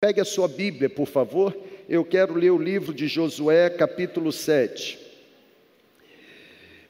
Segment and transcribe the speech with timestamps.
[0.00, 1.54] Pegue a sua Bíblia, por favor.
[1.86, 4.98] Eu quero ler o livro de Josué, capítulo 7.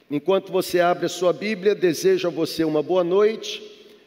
[0.09, 3.61] Enquanto você abre a sua Bíblia, desejo a você uma boa noite.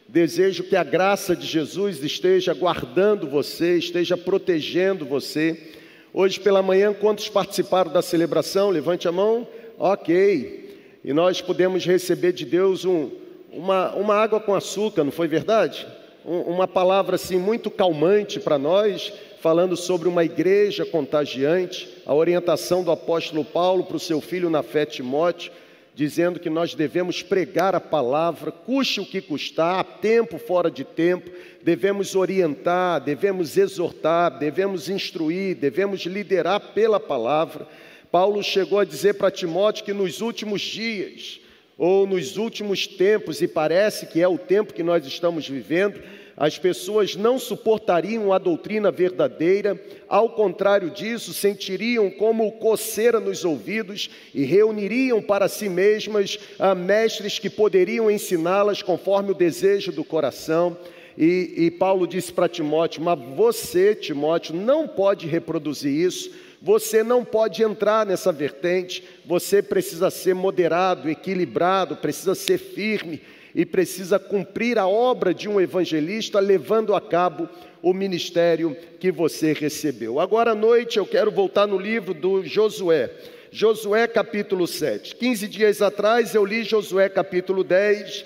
[0.07, 5.73] Desejo que a graça de Jesus esteja guardando você, esteja protegendo você.
[6.11, 8.71] Hoje pela manhã, quantos participaram da celebração?
[8.71, 9.47] Levante a mão.
[9.77, 10.79] Ok.
[11.03, 13.11] E nós podemos receber de Deus um,
[13.51, 15.85] uma, uma água com açúcar, não foi verdade?
[16.25, 22.89] Uma palavra assim muito calmante para nós, falando sobre uma igreja contagiante, a orientação do
[22.89, 25.51] apóstolo Paulo para o seu filho na fé Timóteo,
[25.93, 30.83] dizendo que nós devemos pregar a palavra, custe o que custar, a tempo, fora de
[30.83, 31.29] tempo,
[31.61, 37.67] devemos orientar, devemos exortar, devemos instruir, devemos liderar pela palavra.
[38.11, 41.39] Paulo chegou a dizer para Timóteo que nos últimos dias,
[41.77, 46.01] ou nos últimos tempos, e parece que é o tempo que nós estamos vivendo,
[46.37, 54.09] as pessoas não suportariam a doutrina verdadeira, ao contrário disso, sentiriam como coceira nos ouvidos
[54.33, 60.77] e reuniriam para si mesmas a mestres que poderiam ensiná-las conforme o desejo do coração.
[61.17, 67.23] E, e Paulo disse para Timóteo: Mas você, Timóteo, não pode reproduzir isso, você não
[67.23, 73.21] pode entrar nessa vertente, você precisa ser moderado, equilibrado, precisa ser firme
[73.55, 77.47] e precisa cumprir a obra de um evangelista, levando a cabo
[77.81, 80.19] o ministério que você recebeu.
[80.19, 83.09] Agora à noite eu quero voltar no livro do Josué.
[83.49, 85.15] Josué capítulo 7.
[85.15, 88.25] 15 dias atrás eu li Josué capítulo 10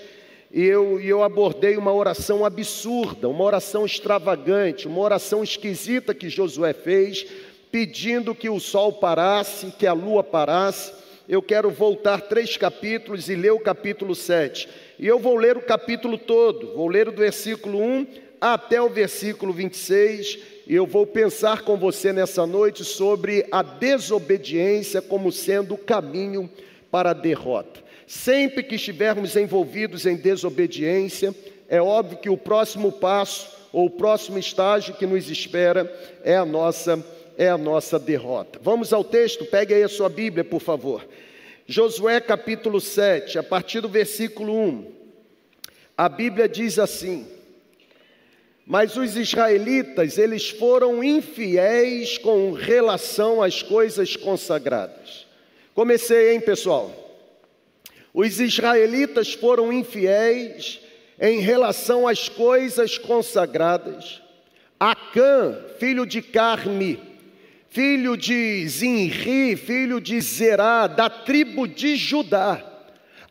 [0.52, 6.28] e eu, e eu abordei uma oração absurda, uma oração extravagante, uma oração esquisita que
[6.28, 7.24] Josué fez,
[7.70, 10.92] pedindo que o sol parasse, que a lua parasse.
[11.28, 14.68] Eu quero voltar três capítulos e ler o capítulo 7.
[15.00, 18.06] E eu vou ler o capítulo todo, vou ler do versículo 1
[18.38, 25.00] até o versículo 26, e eu vou pensar com você nessa noite sobre a desobediência
[25.00, 26.50] como sendo o caminho
[26.90, 27.80] para a derrota.
[28.06, 31.34] Sempre que estivermos envolvidos em desobediência,
[31.66, 35.90] é óbvio que o próximo passo ou o próximo estágio que nos espera
[36.22, 37.02] é a nossa
[37.38, 38.60] é a nossa derrota.
[38.62, 41.06] Vamos ao texto, pegue aí a sua Bíblia, por favor.
[41.70, 44.99] Josué capítulo 7, a partir do versículo 1,
[46.00, 47.26] a Bíblia diz assim:
[48.64, 55.26] Mas os israelitas, eles foram infiéis com relação às coisas consagradas.
[55.74, 56.90] Comecei, hein, pessoal?
[58.14, 60.80] Os israelitas foram infiéis
[61.20, 64.22] em relação às coisas consagradas.
[64.80, 66.98] Acã, filho de Carme,
[67.68, 72.69] filho de Zinri, filho de Zerá, da tribo de Judá.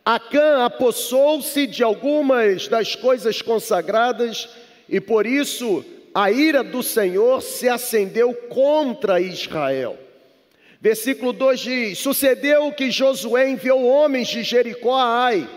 [0.05, 4.49] Acã apossou-se de algumas das coisas consagradas
[4.87, 9.97] e por isso a ira do Senhor se acendeu contra Israel.
[10.81, 15.47] Versículo 2 diz: Sucedeu que Josué enviou homens de Jericó a Ai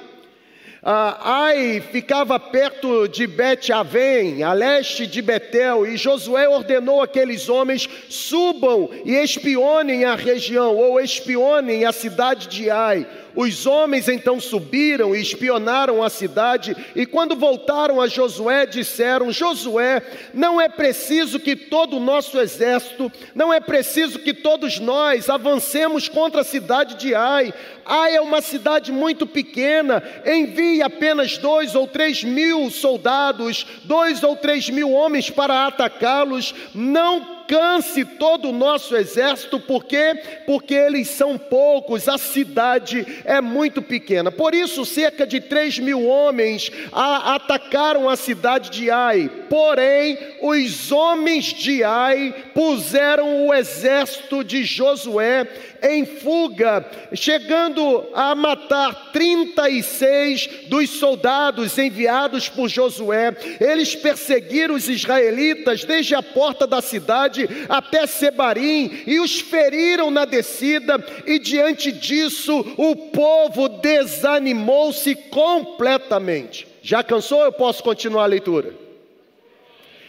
[0.84, 8.90] Ai ficava perto de Bet-Avém, a leste de Betel, e Josué ordenou aqueles homens: subam
[9.04, 13.06] e espionem a região, ou espionem a cidade de Ai.
[13.34, 20.02] Os homens então subiram e espionaram a cidade, e quando voltaram a Josué, disseram: Josué,
[20.34, 26.08] não é preciso que todo o nosso exército, não é preciso que todos nós avancemos
[26.08, 27.52] contra a cidade de Ai.
[27.84, 34.36] Ai é uma cidade muito pequena, envie apenas dois ou três mil soldados, dois ou
[34.36, 36.54] três mil homens para atacá-los.
[36.74, 40.14] Não alcance todo o nosso exército, por quê?
[40.46, 44.30] Porque eles são poucos, a cidade é muito pequena.
[44.30, 49.30] Por isso, cerca de 3 mil homens atacaram a cidade de Ai.
[49.52, 55.46] Porém, os homens de Ai puseram o exército de Josué
[55.82, 56.82] em fuga,
[57.12, 63.36] chegando a matar 36 dos soldados enviados por Josué.
[63.60, 70.24] Eles perseguiram os israelitas desde a porta da cidade até Sebarim e os feriram na
[70.24, 76.66] descida, e diante disso o povo desanimou-se completamente.
[76.80, 77.44] Já cansou?
[77.44, 78.81] Eu posso continuar a leitura?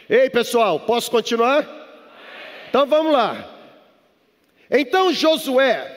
[0.08, 1.66] Ei, pessoal, posso continuar?
[2.68, 3.48] Então vamos lá.
[4.70, 5.90] Então Josué,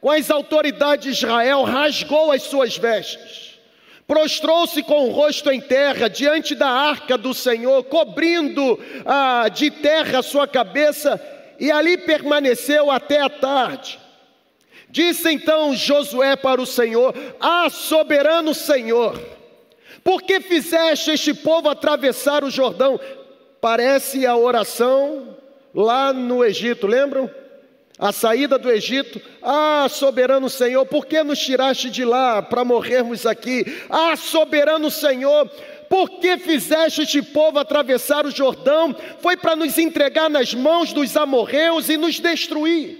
[0.00, 3.58] com as autoridades de Israel, rasgou as suas vestes,
[4.06, 10.20] prostrou-se com o rosto em terra diante da arca do Senhor, cobrindo ah, de terra
[10.20, 11.20] a sua cabeça,
[11.58, 13.98] e ali permaneceu até a tarde.
[14.88, 19.20] Disse então Josué para o Senhor: Ah, soberano Senhor,
[20.04, 22.98] por que fizeste este povo atravessar o Jordão?
[23.60, 25.36] Parece a oração
[25.74, 27.30] lá no Egito, lembram?
[27.98, 33.26] A saída do Egito, ah, soberano Senhor, por que nos tiraste de lá para morrermos
[33.26, 33.62] aqui?
[33.90, 35.46] Ah, soberano Senhor,
[35.86, 38.96] por que fizeste este povo atravessar o Jordão?
[39.18, 42.98] Foi para nos entregar nas mãos dos amorreus e nos destruir.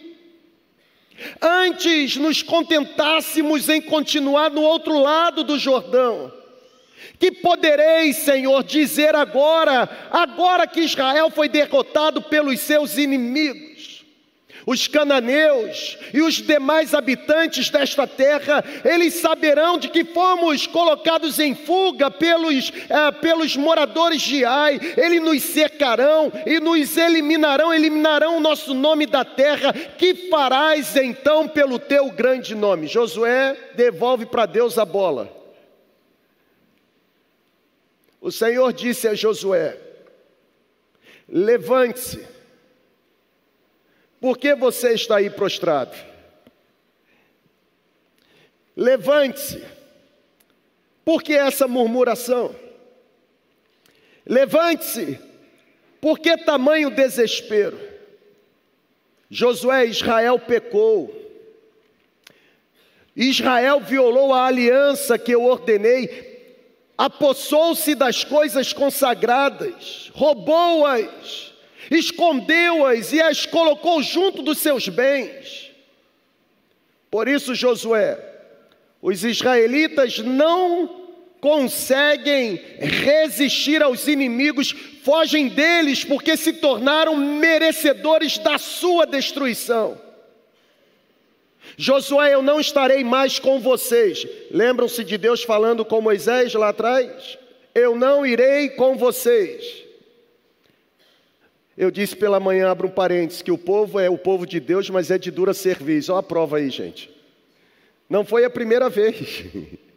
[1.41, 6.40] Antes nos contentássemos em continuar no outro lado do Jordão.
[7.19, 13.70] Que podereis, Senhor, dizer agora, agora que Israel foi derrotado pelos seus inimigos?
[14.67, 21.55] os cananeus e os demais habitantes desta terra, eles saberão de que fomos colocados em
[21.55, 28.41] fuga pelos, eh, pelos moradores de Ai, eles nos cercarão e nos eliminarão, eliminarão o
[28.41, 29.73] nosso nome da terra.
[29.73, 32.87] Que farás então pelo teu grande nome?
[32.87, 35.40] Josué devolve para Deus a bola.
[38.20, 39.78] O Senhor disse a Josué:
[41.28, 42.31] Levante-se
[44.20, 45.96] por que você está aí prostrado?
[48.76, 49.64] Levante-se.
[51.05, 52.55] Por que essa murmuração?
[54.26, 55.19] Levante-se.
[56.00, 57.78] Por que tamanho desespero?
[59.31, 61.17] Josué, Israel pecou.
[63.17, 66.30] Israel violou a aliança que eu ordenei,
[67.00, 71.50] apossou-se das coisas consagradas, roubou-as
[71.91, 75.70] escondeu-as e as colocou junto dos seus bens.
[77.11, 78.19] Por isso, Josué,
[79.02, 81.08] os israelitas não
[81.41, 84.70] conseguem resistir aos inimigos,
[85.03, 89.99] fogem deles porque se tornaram merecedores da sua destruição.
[91.76, 94.26] Josué, eu não estarei mais com vocês.
[94.50, 97.38] Lembram-se de Deus falando com Moisés lá atrás?
[97.75, 99.84] Eu não irei com vocês.
[101.76, 104.90] Eu disse pela manhã, abro um parênteses, que o povo é o povo de Deus,
[104.90, 106.12] mas é de dura serviço.
[106.12, 107.11] Olha a prova aí, gente.
[108.08, 109.44] Não foi a primeira vez.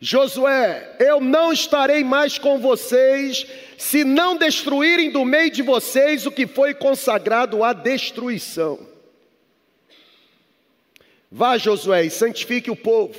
[0.00, 3.46] Josué, eu não estarei mais com vocês
[3.78, 8.91] se não destruírem do meio de vocês o que foi consagrado à destruição.
[11.32, 13.18] Vá, Josué, e santifique o povo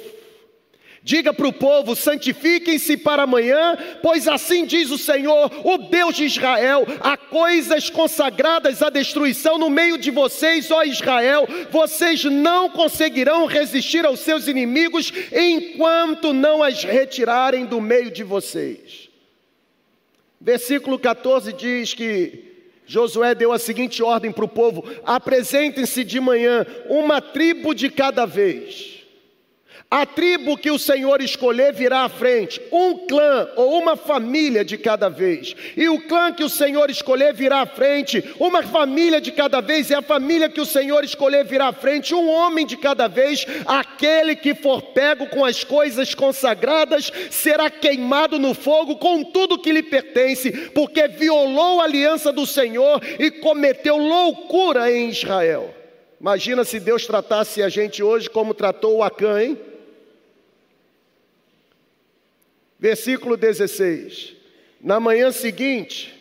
[1.04, 6.24] Diga para o povo: santifiquem-se para amanhã, pois assim diz o Senhor, o Deus de
[6.24, 13.46] Israel: há coisas consagradas à destruição no meio de vocês, ó Israel, vocês não conseguirão
[13.46, 19.10] resistir aos seus inimigos enquanto não as retirarem do meio de vocês.
[20.40, 22.53] Versículo 14 diz que
[22.86, 28.26] Josué deu a seguinte ordem para o povo: apresentem-se de manhã, uma tribo de cada
[28.26, 28.93] vez.
[29.94, 34.76] A tribo que o Senhor escolher virá à frente, um clã ou uma família de
[34.76, 35.56] cada vez.
[35.78, 39.92] E o clã que o Senhor escolher virá à frente, uma família de cada vez,
[39.92, 43.46] e a família que o Senhor escolher virá à frente, um homem de cada vez.
[43.68, 49.72] Aquele que for pego com as coisas consagradas será queimado no fogo com tudo que
[49.72, 55.72] lhe pertence, porque violou a aliança do Senhor e cometeu loucura em Israel.
[56.20, 59.73] Imagina se Deus tratasse a gente hoje como tratou o Acã, hein?
[62.84, 64.36] Versículo 16.
[64.82, 66.14] Na manhã seguinte,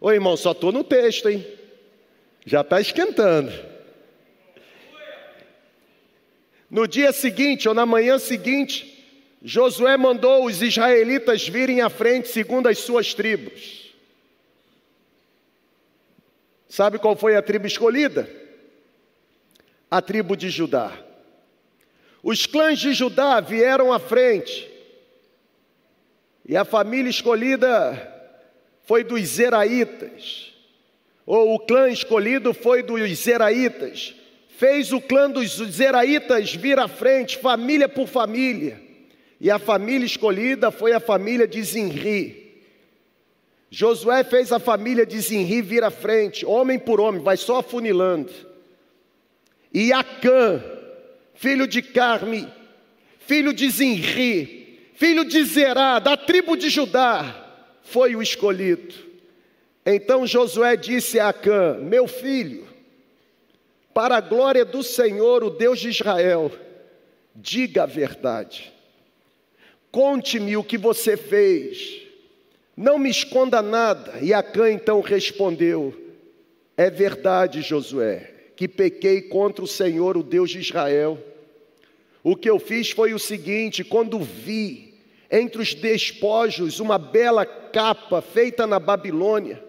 [0.00, 1.46] ô irmão, só estou no texto, hein?
[2.44, 3.52] Já está esquentando.
[6.68, 9.06] No dia seguinte, ou na manhã seguinte,
[9.44, 13.94] Josué mandou os israelitas virem à frente segundo as suas tribos.
[16.68, 18.28] Sabe qual foi a tribo escolhida?
[19.88, 21.00] A tribo de Judá.
[22.24, 24.73] Os clãs de Judá vieram à frente
[26.46, 28.12] e a família escolhida
[28.84, 30.52] foi dos Zeraítas,
[31.24, 34.14] ou o clã escolhido foi dos Zeraítas.
[34.56, 38.80] Fez o clã dos Zeraítas vir à frente, família por família.
[39.40, 42.62] E a família escolhida foi a família de Zinri.
[43.70, 48.30] Josué fez a família de Zinri vir à frente, homem por homem, vai só afunilando.
[49.72, 50.62] E Acã,
[51.34, 52.46] filho de Carme,
[53.18, 54.63] filho de Zinri,
[55.04, 57.36] filho de Zerá, da tribo de Judá,
[57.82, 58.94] foi o escolhido.
[59.84, 62.66] Então Josué disse a Acã: Meu filho,
[63.92, 66.50] para a glória do Senhor, o Deus de Israel,
[67.36, 68.72] diga a verdade.
[69.92, 72.00] Conte-me o que você fez.
[72.74, 74.14] Não me esconda nada.
[74.22, 75.94] E Acã então respondeu:
[76.78, 81.22] É verdade, Josué, que pequei contra o Senhor, o Deus de Israel.
[82.22, 84.93] O que eu fiz foi o seguinte: quando vi
[85.34, 89.60] entre os despojos uma bela capa feita na Babilônia.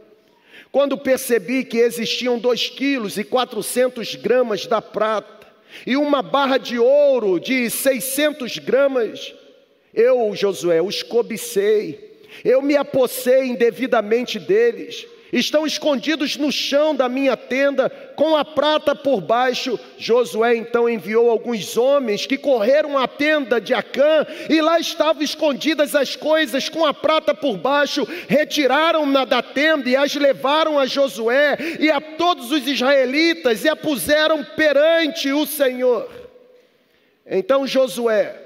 [0.72, 5.48] Quando percebi que existiam dois quilos e quatrocentos gramas da prata
[5.88, 9.34] e uma barra de ouro de 600 gramas,
[9.92, 15.08] eu, Josué, os cobicei, eu me apossei indevidamente deles
[15.40, 19.78] estão escondidos no chão da minha tenda, com a prata por baixo.
[19.98, 25.94] Josué então enviou alguns homens que correram à tenda de Acã, e lá estavam escondidas
[25.94, 28.08] as coisas com a prata por baixo.
[28.28, 33.76] Retiraram-na da tenda e as levaram a Josué e a todos os israelitas e a
[33.76, 36.10] puseram perante o Senhor.
[37.26, 38.40] Então Josué,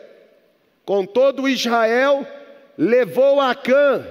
[0.86, 2.26] com todo Israel,
[2.78, 4.06] levou a Acã,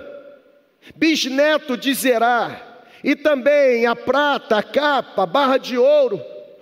[0.95, 2.68] bisneto de Zerá,
[3.03, 6.21] e também a prata, a capa, a barra de ouro,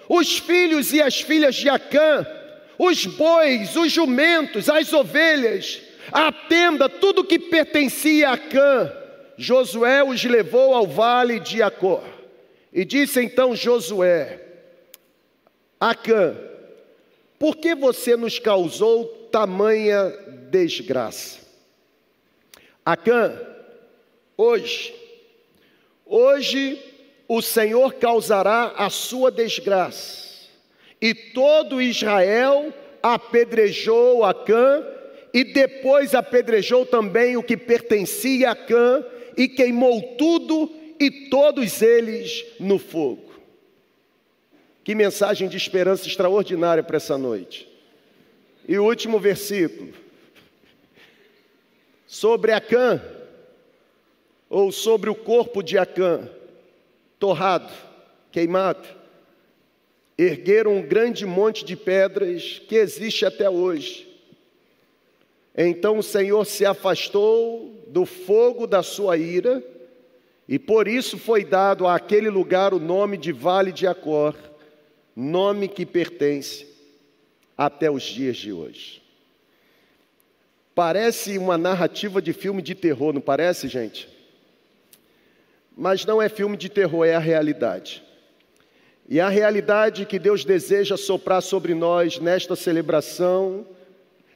[0.08, 2.26] os filhos e as filhas de Acã,
[2.78, 5.80] os bois, os jumentos, as ovelhas,
[6.12, 8.92] a tenda, tudo que pertencia a Acã,
[9.36, 12.02] Josué os levou ao vale de Acor.
[12.72, 14.40] E disse então Josué:
[15.80, 16.36] Acã,
[17.38, 20.10] por que você nos causou tamanha
[20.50, 21.40] desgraça?
[22.84, 23.38] Acã,
[24.36, 24.94] hoje,
[26.06, 26.80] Hoje
[27.28, 30.24] o Senhor causará a sua desgraça.
[31.00, 32.72] E todo Israel
[33.02, 34.86] apedrejou a Cã,
[35.34, 39.04] e depois apedrejou também o que pertencia a Cã,
[39.36, 43.34] e queimou tudo e todos eles no fogo.
[44.82, 47.68] Que mensagem de esperança extraordinária para essa noite.
[48.66, 49.92] E o último versículo.
[52.06, 53.02] Sobre Acã,
[54.48, 56.28] ou sobre o corpo de Acã,
[57.18, 57.72] torrado,
[58.30, 58.86] queimado,
[60.16, 64.06] ergueram um grande monte de pedras que existe até hoje.
[65.56, 69.62] Então o Senhor se afastou do fogo da sua ira,
[70.48, 74.34] e por isso foi dado àquele lugar o nome de Vale de Acor,
[75.14, 76.68] nome que pertence
[77.56, 79.02] até os dias de hoje.
[80.74, 84.15] Parece uma narrativa de filme de terror, não parece, gente?
[85.76, 88.02] Mas não é filme de terror, é a realidade.
[89.08, 93.66] E a realidade que Deus deseja soprar sobre nós nesta celebração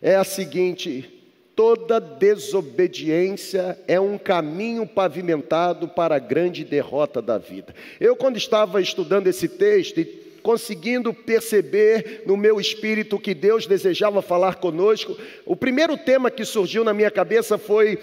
[0.02, 1.10] é a seguinte:
[1.56, 7.74] toda desobediência é um caminho pavimentado para a grande derrota da vida.
[7.98, 14.22] Eu, quando estava estudando esse texto e conseguindo perceber no meu espírito que Deus desejava
[14.22, 17.98] falar conosco, o primeiro tema que surgiu na minha cabeça foi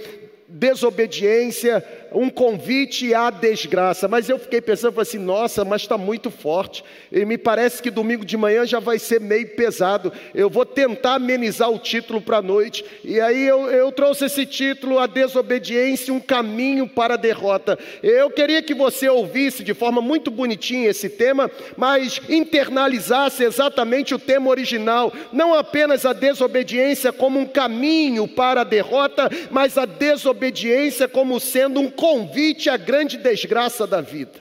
[0.47, 4.07] desobediência, um convite à desgraça.
[4.07, 6.83] Mas eu fiquei pensando assim, nossa, mas está muito forte.
[7.11, 10.11] E me parece que domingo de manhã já vai ser meio pesado.
[10.33, 12.85] Eu vou tentar amenizar o título para a noite.
[13.03, 17.77] E aí eu, eu trouxe esse título, A Desobediência, um caminho para a derrota.
[18.01, 24.19] Eu queria que você ouvisse de forma muito bonitinha esse tema, mas internalizasse exatamente o
[24.19, 25.11] tema original.
[25.33, 31.39] Não apenas a desobediência como um caminho para a derrota, mas a desobediência desobediência como
[31.39, 34.39] sendo um convite à grande desgraça da vida.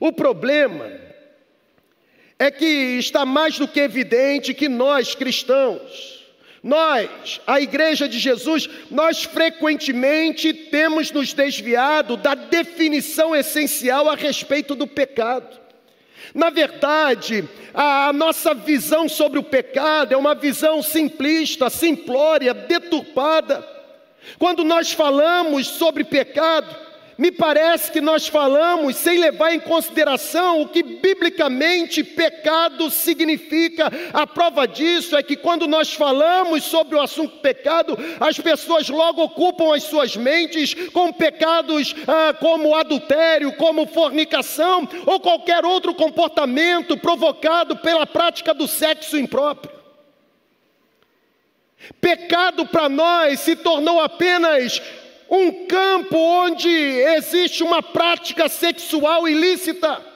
[0.00, 0.90] O problema
[2.38, 2.66] é que
[2.98, 6.24] está mais do que evidente que nós cristãos,
[6.62, 14.74] nós, a Igreja de Jesus, nós frequentemente temos nos desviado da definição essencial a respeito
[14.74, 15.58] do pecado.
[16.34, 23.77] Na verdade, a, nossa visão sobre o pecado é uma visão simplista, simplória, deturpada.
[24.38, 30.68] Quando nós falamos sobre pecado, me parece que nós falamos sem levar em consideração o
[30.68, 33.90] que biblicamente pecado significa.
[34.12, 39.20] A prova disso é que quando nós falamos sobre o assunto pecado, as pessoas logo
[39.20, 46.96] ocupam as suas mentes com pecados ah, como adultério, como fornicação ou qualquer outro comportamento
[46.96, 49.77] provocado pela prática do sexo impróprio.
[52.00, 54.80] Pecado para nós se tornou apenas
[55.30, 60.07] um campo onde existe uma prática sexual ilícita.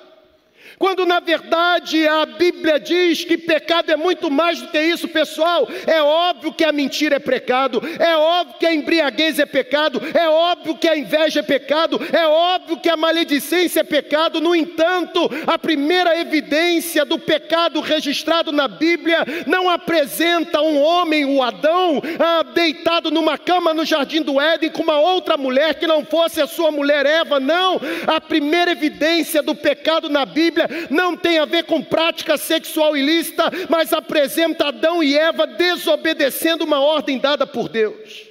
[0.79, 5.69] Quando na verdade a Bíblia diz que pecado é muito mais do que isso, pessoal.
[5.87, 10.29] É óbvio que a mentira é pecado, é óbvio que a embriaguez é pecado, é
[10.29, 14.41] óbvio que a inveja é pecado, é óbvio que a maledicência é pecado.
[14.41, 21.43] No entanto, a primeira evidência do pecado registrado na Bíblia não apresenta um homem, o
[21.43, 26.05] Adão, ah, deitado numa cama no jardim do Éden com uma outra mulher que não
[26.05, 27.81] fosse a sua mulher Eva, não.
[28.07, 32.97] A primeira evidência do pecado na Bíblia Bíblia não tem a ver com prática sexual
[32.97, 38.29] ilícita, mas apresenta Adão e Eva desobedecendo uma ordem dada por Deus.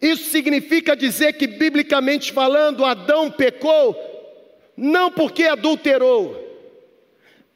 [0.00, 4.08] Isso significa dizer que, biblicamente falando, Adão pecou
[4.76, 6.46] não porque adulterou.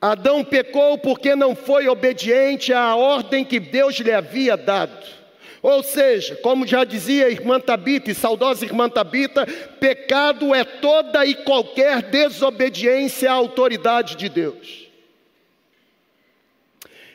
[0.01, 5.22] Adão pecou porque não foi obediente à ordem que Deus lhe havia dado.
[5.63, 9.47] Ou seja, como já dizia a irmã Tabita, e saudosa irmã Tabita,
[9.79, 14.89] pecado é toda e qualquer desobediência à autoridade de Deus.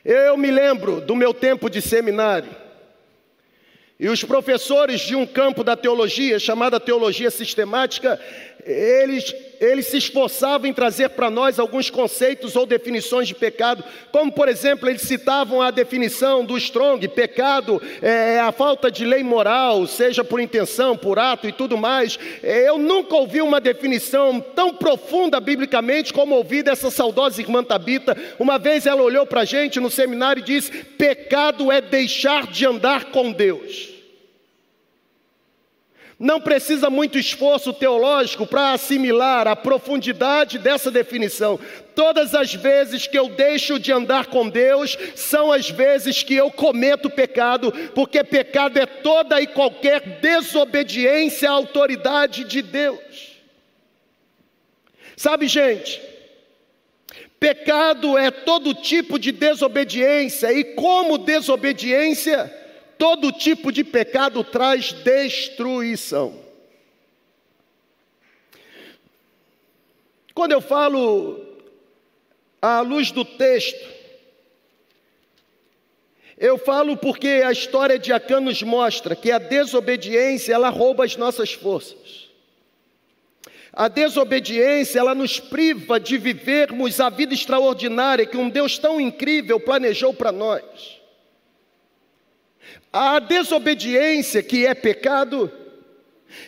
[0.05, 2.49] Eu me lembro do meu tempo de seminário.
[3.99, 8.17] E os professores de um campo da teologia, chamada teologia sistemática,
[8.67, 14.31] eles, eles se esforçavam em trazer para nós alguns conceitos ou definições de pecado, como
[14.31, 19.87] por exemplo, eles citavam a definição do Strong: pecado é a falta de lei moral,
[19.87, 22.19] seja por intenção, por ato e tudo mais.
[22.43, 28.17] Eu nunca ouvi uma definição tão profunda biblicamente como ouvi dessa saudosa irmã Tabita.
[28.37, 32.65] Uma vez ela olhou para a gente no seminário e disse: pecado é deixar de
[32.65, 33.96] andar com Deus.
[36.19, 41.59] Não precisa muito esforço teológico para assimilar a profundidade dessa definição.
[41.93, 46.49] Todas as vezes que eu deixo de andar com Deus, são as vezes que eu
[46.49, 53.37] cometo pecado, porque pecado é toda e qualquer desobediência à autoridade de Deus.
[55.15, 56.01] Sabe, gente,
[57.39, 62.51] pecado é todo tipo de desobediência, e como desobediência,
[62.97, 66.47] todo tipo de pecado traz destruição.
[70.33, 71.43] Quando eu falo
[72.61, 73.97] à luz do texto,
[76.37, 81.15] eu falo porque a história de Acã nos mostra que a desobediência ela rouba as
[81.15, 82.27] nossas forças.
[83.73, 89.59] A desobediência ela nos priva de vivermos a vida extraordinária que um Deus tão incrível
[89.59, 90.96] planejou para nós.
[92.91, 95.51] A desobediência, que é pecado,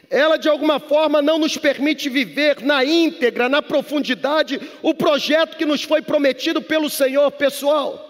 [0.09, 5.65] ela de alguma forma não nos permite viver na íntegra, na profundidade, o projeto que
[5.65, 8.05] nos foi prometido pelo Senhor pessoal.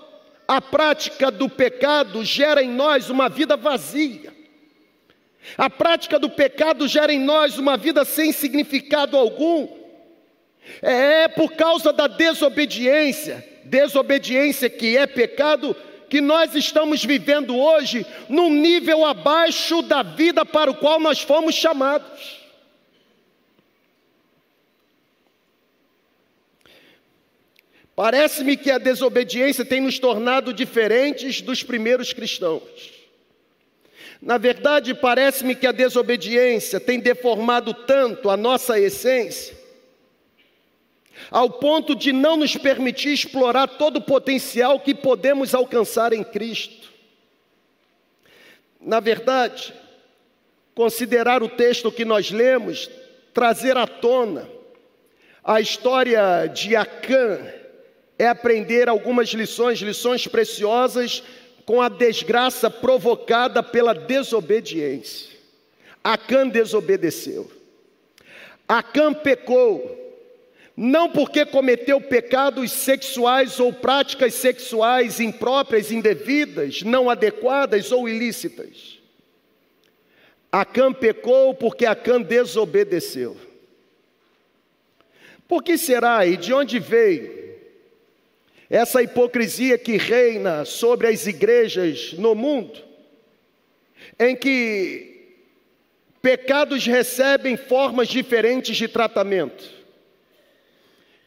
[0.47, 4.33] A prática do pecado gera em nós uma vida vazia.
[5.57, 9.67] A prática do pecado gera em nós uma vida sem significado algum.
[10.81, 15.75] É por causa da desobediência, desobediência que é pecado,
[16.09, 21.53] que nós estamos vivendo hoje num nível abaixo da vida para o qual nós fomos
[21.53, 22.39] chamados.
[27.95, 32.63] Parece-me que a desobediência tem nos tornado diferentes dos primeiros cristãos.
[34.21, 39.58] Na verdade, parece-me que a desobediência tem deformado tanto a nossa essência
[41.29, 46.89] ao ponto de não nos permitir explorar todo o potencial que podemos alcançar em Cristo.
[48.79, 49.73] Na verdade,
[50.73, 52.89] considerar o texto que nós lemos,
[53.34, 54.49] trazer à tona
[55.43, 57.39] a história de Acã,
[58.17, 61.23] é aprender algumas lições, lições preciosas
[61.65, 65.38] com a desgraça provocada pela desobediência.
[66.03, 67.49] Acã desobedeceu.
[68.67, 70.08] Acã pecou
[70.81, 78.97] não porque cometeu pecados sexuais ou práticas sexuais impróprias, indevidas, não adequadas ou ilícitas.
[80.49, 83.35] Acã pecou porque Acã desobedeceu.
[85.49, 87.57] Por que será e de onde veio
[88.69, 92.81] essa hipocrisia que reina sobre as igrejas no mundo,
[94.17, 95.35] em que
[96.21, 99.78] pecados recebem formas diferentes de tratamento?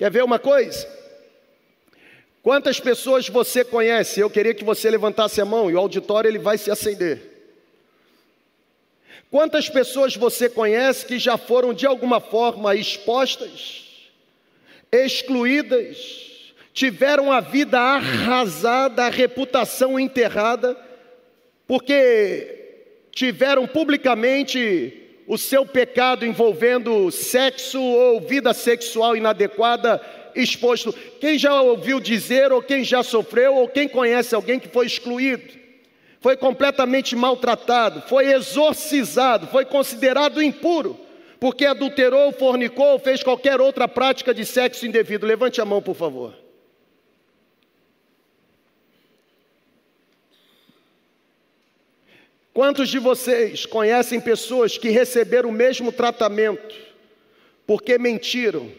[0.03, 0.85] Quer ver uma coisa?
[2.43, 4.19] Quantas pessoas você conhece?
[4.19, 7.23] Eu queria que você levantasse a mão e o auditório ele vai se acender.
[9.31, 14.11] Quantas pessoas você conhece que já foram de alguma forma expostas,
[14.91, 20.77] excluídas, tiveram a vida arrasada, a reputação enterrada,
[21.65, 22.81] porque
[23.13, 30.01] tiveram publicamente o seu pecado envolvendo sexo ou vida sexual inadequada
[30.35, 30.93] exposto.
[31.21, 35.61] Quem já ouviu dizer, ou quem já sofreu, ou quem conhece alguém que foi excluído,
[36.21, 40.99] foi completamente maltratado, foi exorcizado, foi considerado impuro,
[41.41, 45.27] porque adulterou, fornicou, fez qualquer outra prática de sexo indevido.
[45.27, 46.42] Levante a mão, por favor.
[52.53, 56.93] Quantos de vocês conhecem pessoas que receberam o mesmo tratamento
[57.67, 58.71] porque mentiram,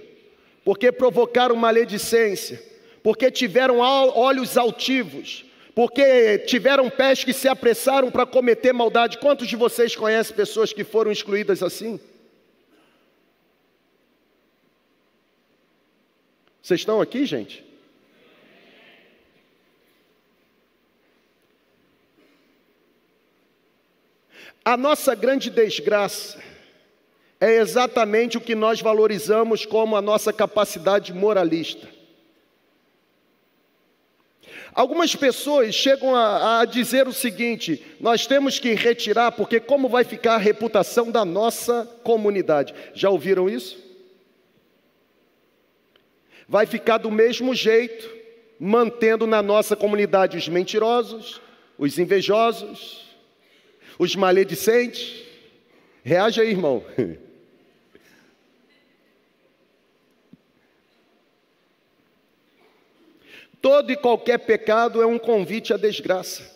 [0.63, 2.62] porque provocaram maledicência,
[3.01, 9.17] porque tiveram olhos altivos, porque tiveram pés que se apressaram para cometer maldade.
[9.17, 11.99] Quantos de vocês conhecem pessoas que foram excluídas assim?
[16.62, 17.62] Vocês estão aqui, gente?
[24.65, 26.41] A nossa grande desgraça
[27.39, 31.89] é exatamente o que nós valorizamos como a nossa capacidade moralista.
[34.73, 40.06] Algumas pessoas chegam a, a, dizer o seguinte: nós temos que retirar, porque como vai
[40.06, 42.73] ficar a reputação da nossa comunidade?
[42.93, 43.78] Já ouviram isso?
[46.47, 48.10] Vai ficar do mesmo jeito,
[48.58, 51.41] mantendo na nossa comunidade os mentirosos,
[51.78, 53.02] os invejosos,
[53.97, 55.23] os maledicentes.
[56.03, 56.84] Reage aí, irmão.
[63.63, 66.51] Todo e qualquer pecado é um convite à desgraça.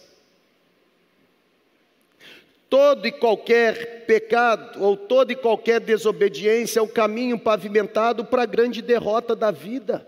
[2.70, 8.46] Todo e qualquer pecado ou toda e qualquer desobediência é o caminho pavimentado para a
[8.46, 10.06] grande derrota da vida.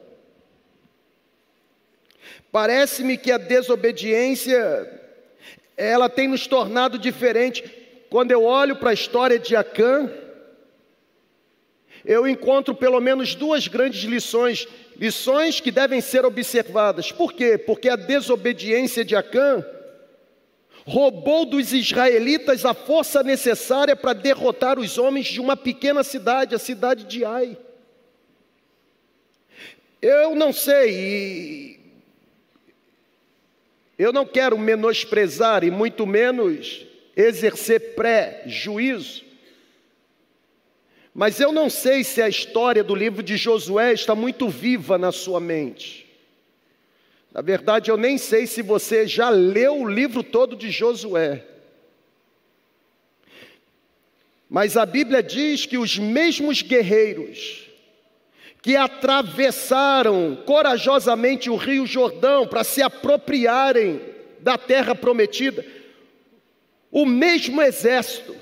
[2.52, 4.99] Parece-me que a desobediência
[5.80, 7.64] ela tem nos tornado diferente.
[8.10, 10.12] Quando eu olho para a história de Acã,
[12.04, 17.14] eu encontro pelo menos duas grandes lições, lições que devem ser observadas.
[17.14, 17.58] Por quê?
[17.58, 19.66] Porque a desobediência de Acã
[20.86, 26.60] roubou dos israelitas a força necessária para derrotar os homens de uma pequena cidade, a
[26.60, 27.58] cidade de Ai.
[30.02, 31.79] Eu não sei,
[34.00, 36.86] eu não quero menosprezar e muito menos
[37.18, 39.26] exercer pré-juízo,
[41.14, 45.12] mas eu não sei se a história do livro de Josué está muito viva na
[45.12, 46.08] sua mente.
[47.34, 51.46] Na verdade, eu nem sei se você já leu o livro todo de Josué.
[54.50, 57.69] Mas a Bíblia diz que os mesmos guerreiros
[58.62, 64.02] que atravessaram corajosamente o Rio Jordão para se apropriarem
[64.40, 65.66] da terra prometida,
[66.92, 68.36] o mesmo exército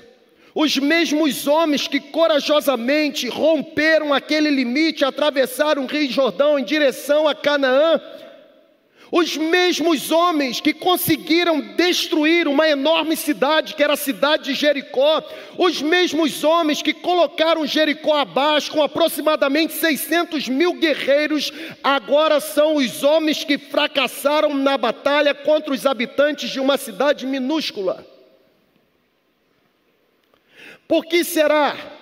[0.60, 7.34] os mesmos homens que corajosamente romperam aquele limite, atravessaram o Rio Jordão em direção a
[7.34, 8.00] Canaã,
[9.10, 15.22] os mesmos homens que conseguiram destruir uma enorme cidade, que era a cidade de Jericó,
[15.56, 23.02] os mesmos homens que colocaram Jericó abaixo, com aproximadamente 600 mil guerreiros, agora são os
[23.02, 28.06] homens que fracassaram na batalha contra os habitantes de uma cidade minúscula.
[30.86, 31.97] Por que será?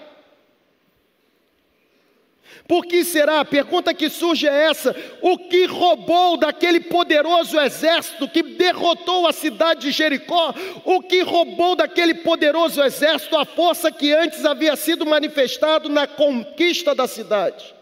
[2.66, 3.40] Por que será?
[3.40, 9.32] A pergunta que surge é essa: o que roubou daquele poderoso exército que derrotou a
[9.32, 10.52] cidade de Jericó?
[10.84, 16.94] O que roubou daquele poderoso exército a força que antes havia sido manifestado na conquista
[16.94, 17.72] da cidade?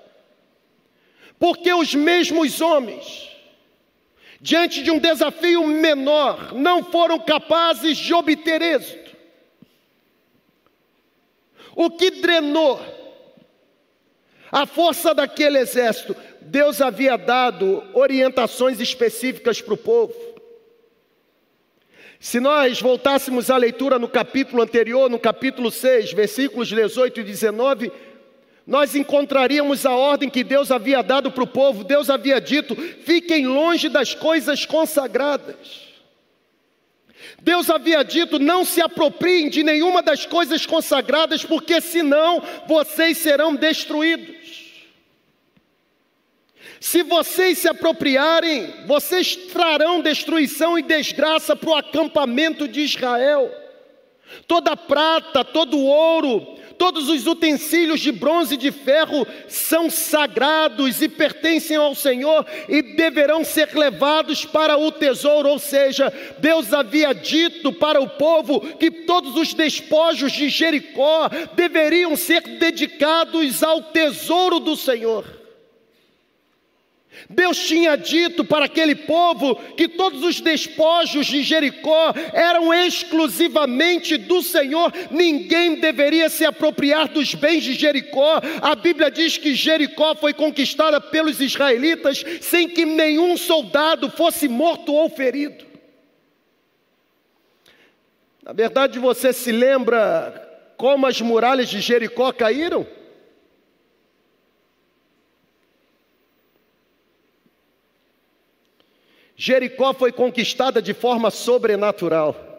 [1.39, 3.31] Porque os mesmos homens,
[4.39, 9.17] diante de um desafio menor, não foram capazes de obter êxito.
[11.75, 12.94] O que drenou
[14.55, 16.15] a força daquele exército?
[16.41, 20.15] Deus havia dado orientações específicas para o povo.
[22.21, 27.93] Se nós voltássemos à leitura no capítulo anterior, no capítulo 6, versículos 18 e 19,
[28.65, 31.83] nós encontraríamos a ordem que Deus havia dado para o povo.
[31.83, 35.84] Deus havia dito: fiquem longe das coisas consagradas.
[37.43, 43.55] Deus havia dito: não se apropriem de nenhuma das coisas consagradas, porque senão vocês serão
[43.55, 44.65] destruídos.
[46.81, 53.51] Se vocês se apropriarem, vocês trarão destruição e desgraça para o acampamento de Israel.
[54.47, 61.09] Toda prata, todo ouro, Todos os utensílios de bronze e de ferro são sagrados e
[61.09, 65.49] pertencem ao Senhor e deverão ser levados para o tesouro.
[65.49, 72.17] Ou seja, Deus havia dito para o povo que todos os despojos de Jericó deveriam
[72.17, 75.44] ser dedicados ao tesouro do Senhor.
[77.29, 84.43] Deus tinha dito para aquele povo que todos os despojos de Jericó eram exclusivamente do
[84.43, 88.41] Senhor, ninguém deveria se apropriar dos bens de Jericó.
[88.61, 94.93] A Bíblia diz que Jericó foi conquistada pelos israelitas sem que nenhum soldado fosse morto
[94.93, 95.65] ou ferido.
[98.43, 100.43] Na verdade, você se lembra
[100.77, 102.87] como as muralhas de Jericó caíram?
[109.37, 112.55] Jericó foi conquistada de forma sobrenatural.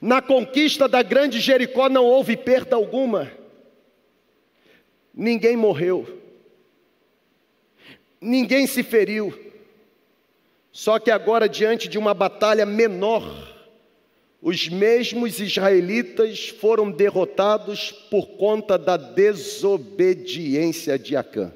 [0.00, 3.30] Na conquista da grande Jericó não houve perda alguma.
[5.14, 6.22] Ninguém morreu.
[8.20, 9.32] Ninguém se feriu.
[10.70, 13.24] Só que agora, diante de uma batalha menor,
[14.42, 21.54] os mesmos israelitas foram derrotados por conta da desobediência de Acã.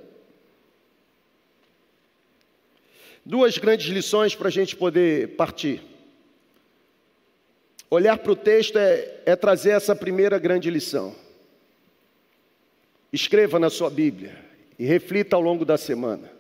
[3.25, 5.83] Duas grandes lições para a gente poder partir.
[7.91, 11.15] Olhar para o texto é, é trazer essa primeira grande lição.
[13.13, 14.37] Escreva na sua Bíblia
[14.79, 16.31] e reflita ao longo da semana.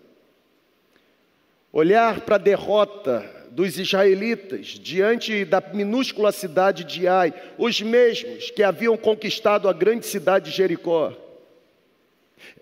[1.72, 8.62] Olhar para a derrota dos israelitas diante da minúscula cidade de Ai, os mesmos que
[8.62, 11.12] haviam conquistado a grande cidade de Jericó,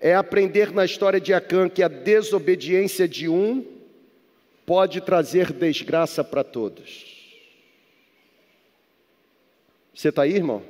[0.00, 3.77] é aprender na história de Acã que a desobediência de um
[4.68, 7.06] pode trazer desgraça para todos.
[9.94, 10.62] Você está aí, irmão?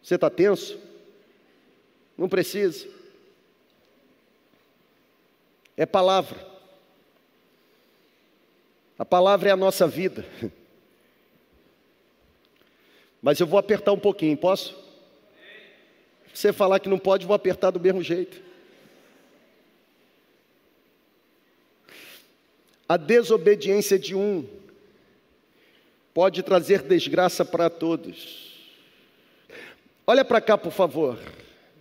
[0.00, 0.78] Você está tenso?
[2.16, 2.88] Não precisa.
[5.76, 6.38] É palavra.
[8.96, 10.24] A palavra é a nossa vida.
[13.20, 14.80] Mas eu vou apertar um pouquinho, posso?
[16.32, 18.51] Você falar que não pode, vou apertar do mesmo jeito.
[22.92, 24.46] A desobediência de um
[26.12, 28.52] pode trazer desgraça para todos.
[30.06, 31.18] Olha para cá, por favor.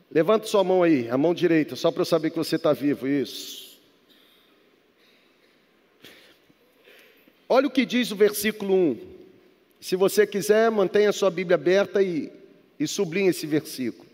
[0.09, 3.09] Levanta sua mão aí, a mão direita, só para eu saber que você está vivo.
[3.09, 3.77] Isso.
[7.49, 8.97] Olha o que diz o versículo 1.
[9.81, 12.31] Se você quiser, mantenha sua Bíblia aberta e,
[12.79, 14.07] e sublinhe esse versículo.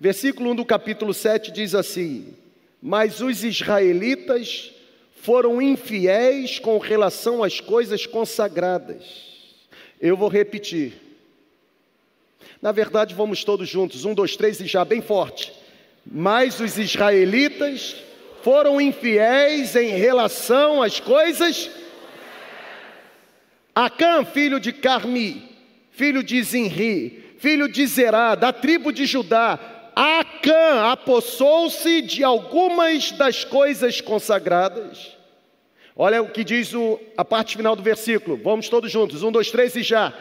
[0.00, 2.32] Versículo 1 do capítulo 7 diz assim:
[2.80, 4.72] Mas os israelitas
[5.22, 9.02] foram infiéis com relação às coisas consagradas.
[10.00, 10.94] Eu vou repetir.
[12.60, 14.04] Na verdade, vamos todos juntos.
[14.04, 15.52] Um, dois, três e já, bem forte.
[16.06, 17.96] Mas os israelitas
[18.42, 21.70] foram infiéis em relação às coisas.
[23.74, 25.48] Acã, filho de Carmi,
[25.90, 33.42] filho de Zinri, filho de Zerá, da tribo de Judá, Acã apossou-se de algumas das
[33.42, 35.16] coisas consagradas.
[35.96, 38.36] Olha o que diz o, a parte final do versículo.
[38.36, 39.24] Vamos todos juntos.
[39.24, 40.14] Um, dois, três e já.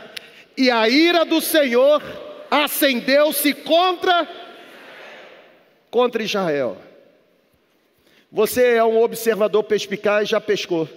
[0.57, 2.01] E a ira do Senhor
[2.49, 4.27] acendeu-se contra
[5.91, 6.75] contra Israel.
[8.31, 10.89] Você é um observador perspicaz, já pescou.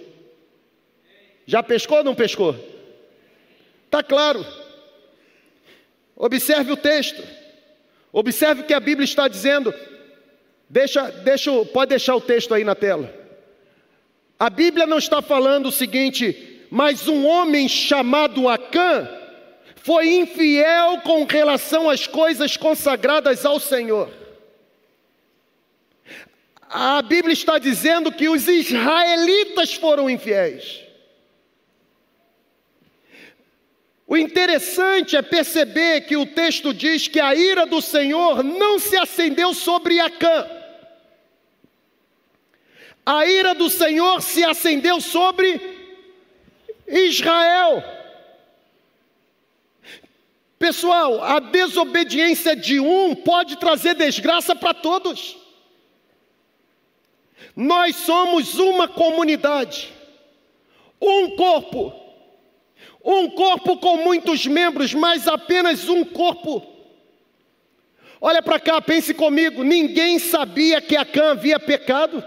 [1.45, 2.55] Já pescou ou não pescou?
[3.85, 4.43] Está claro.
[6.15, 7.40] Observe o texto.
[8.11, 9.73] Observe que a Bíblia está dizendo.
[10.69, 13.13] Deixa, deixa, pode deixar o texto aí na tela.
[14.39, 19.07] A Bíblia não está falando o seguinte, mas um homem chamado Acã
[19.75, 24.09] foi infiel com relação às coisas consagradas ao Senhor.
[26.69, 30.81] A Bíblia está dizendo que os israelitas foram infiéis.
[34.11, 38.97] O interessante é perceber que o texto diz que a ira do Senhor não se
[38.97, 40.49] acendeu sobre Acã.
[43.05, 45.61] A ira do Senhor se acendeu sobre
[46.85, 47.81] Israel.
[50.59, 55.37] Pessoal, a desobediência de um pode trazer desgraça para todos.
[57.55, 59.89] Nós somos uma comunidade,
[60.99, 62.00] um corpo.
[63.03, 66.65] Um corpo com muitos membros, mas apenas um corpo.
[68.19, 72.23] Olha para cá, pense comigo: ninguém sabia que Acã havia pecado.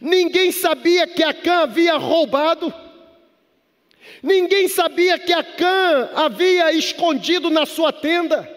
[0.00, 2.72] Ninguém sabia que Acã havia roubado.
[4.22, 8.48] Ninguém sabia que Acã havia escondido na sua tenda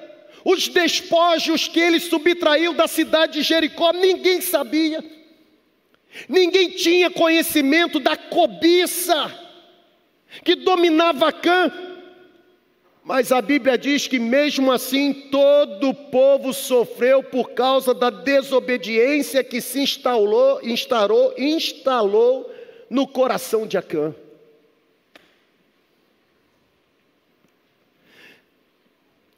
[0.46, 3.94] os despojos que ele subtraiu da cidade de Jericó.
[3.94, 5.04] Ninguém sabia.
[6.28, 9.32] Ninguém tinha conhecimento da cobiça
[10.44, 11.72] que dominava Cã.
[13.04, 19.44] Mas a Bíblia diz que mesmo assim todo o povo sofreu por causa da desobediência
[19.44, 22.50] que se instalou, instalou, instalou
[22.90, 24.16] no coração de Acã.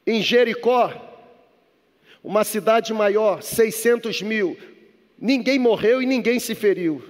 [0.06, 0.94] Em Jericó,
[2.24, 4.56] uma cidade maior, 600 mil,
[5.18, 7.04] Ninguém morreu e ninguém se feriu.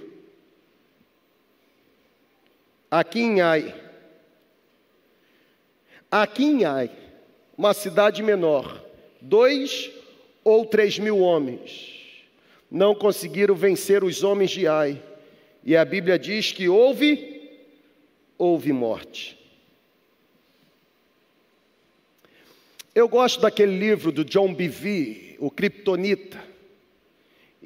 [2.90, 3.74] Aqui em Ai,
[6.10, 6.90] aqui em Ai,
[7.56, 8.86] uma cidade menor,
[9.20, 9.90] Dois
[10.44, 11.96] ou três mil homens
[12.70, 15.02] não conseguiram vencer os homens de Ai.
[15.64, 17.50] E a Bíblia diz que houve,
[18.38, 19.36] houve morte.
[22.94, 26.42] Eu gosto daquele livro do John Bevere, O Kryptonita.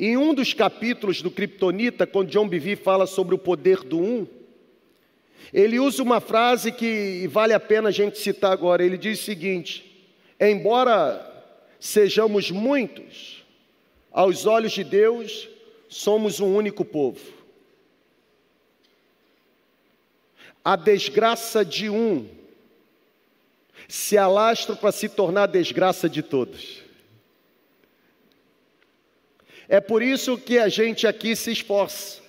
[0.02, 4.26] Em um dos capítulos do Kryptonita, quando John Bevere fala sobre o poder do um,
[5.52, 8.82] ele usa uma frase que vale a pena a gente citar agora.
[8.82, 10.08] Ele diz o seguinte:
[10.40, 11.44] embora
[11.78, 13.44] sejamos muitos,
[14.10, 15.50] aos olhos de Deus
[15.86, 17.20] somos um único povo.
[20.64, 22.26] A desgraça de um
[23.86, 26.79] se alastra para se tornar a desgraça de todos.
[29.72, 32.20] É por isso que a gente aqui se esforça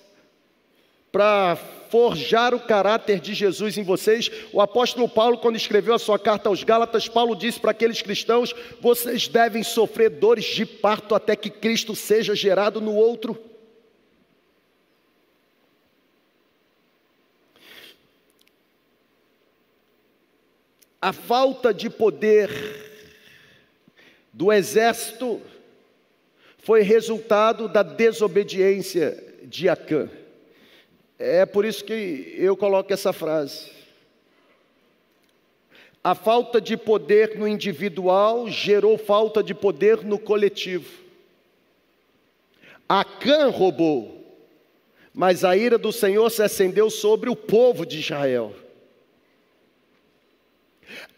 [1.11, 1.55] para
[1.89, 4.29] forjar o caráter de Jesus em vocês.
[4.53, 8.53] O apóstolo Paulo, quando escreveu a sua carta aos Gálatas, Paulo disse para aqueles cristãos:
[8.79, 13.35] vocês devem sofrer dores de parto até que Cristo seja gerado no outro.
[21.01, 22.51] A falta de poder
[24.31, 25.41] do exército
[26.61, 30.09] foi resultado da desobediência de Acã.
[31.17, 33.71] É por isso que eu coloco essa frase.
[36.03, 41.01] A falta de poder no individual gerou falta de poder no coletivo.
[42.89, 44.35] Acã roubou,
[45.13, 48.53] mas a ira do Senhor se acendeu sobre o povo de Israel.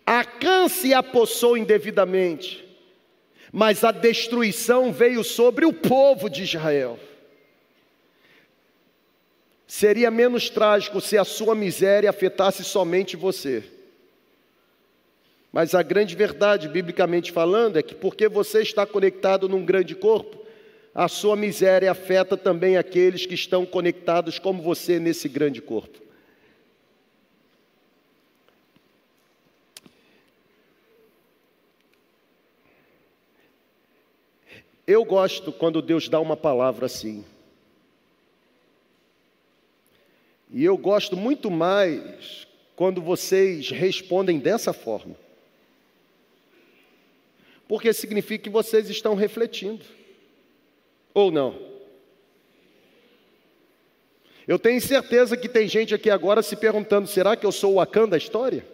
[0.06, 2.63] Acã se apossou indevidamente,
[3.56, 6.98] mas a destruição veio sobre o povo de Israel.
[9.68, 13.64] Seria menos trágico se a sua miséria afetasse somente você.
[15.52, 20.44] Mas a grande verdade, biblicamente falando, é que porque você está conectado num grande corpo,
[20.96, 26.03] a sua miséria afeta também aqueles que estão conectados como você nesse grande corpo.
[34.86, 37.24] Eu gosto quando Deus dá uma palavra assim.
[40.52, 45.16] E eu gosto muito mais quando vocês respondem dessa forma.
[47.68, 49.86] Porque significa que vocês estão refletindo.
[51.14, 51.74] Ou não?
[54.48, 57.80] Eu tenho certeza que tem gente aqui agora se perguntando: será que eu sou o
[57.80, 58.73] Akan da história?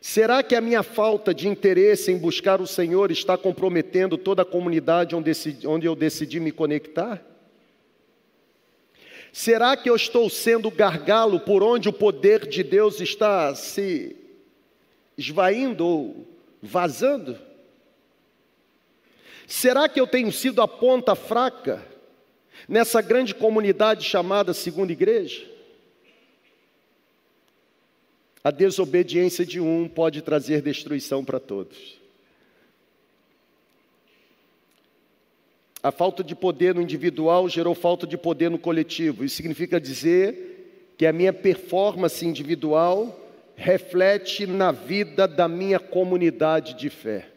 [0.00, 4.46] Será que a minha falta de interesse em buscar o Senhor está comprometendo toda a
[4.46, 7.22] comunidade onde eu decidi me conectar?
[9.30, 14.16] Será que eu estou sendo gargalo por onde o poder de Deus está se
[15.18, 16.26] esvaindo ou
[16.62, 17.38] vazando?
[19.46, 21.86] Será que eu tenho sido a ponta fraca
[22.66, 25.46] nessa grande comunidade chamada Segunda Igreja?
[28.42, 31.98] A desobediência de um pode trazer destruição para todos.
[35.82, 39.24] A falta de poder no individual gerou falta de poder no coletivo.
[39.24, 43.18] Isso significa dizer que a minha performance individual
[43.56, 47.28] reflete na vida da minha comunidade de fé.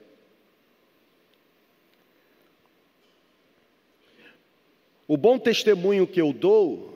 [5.07, 6.92] O bom testemunho que eu dou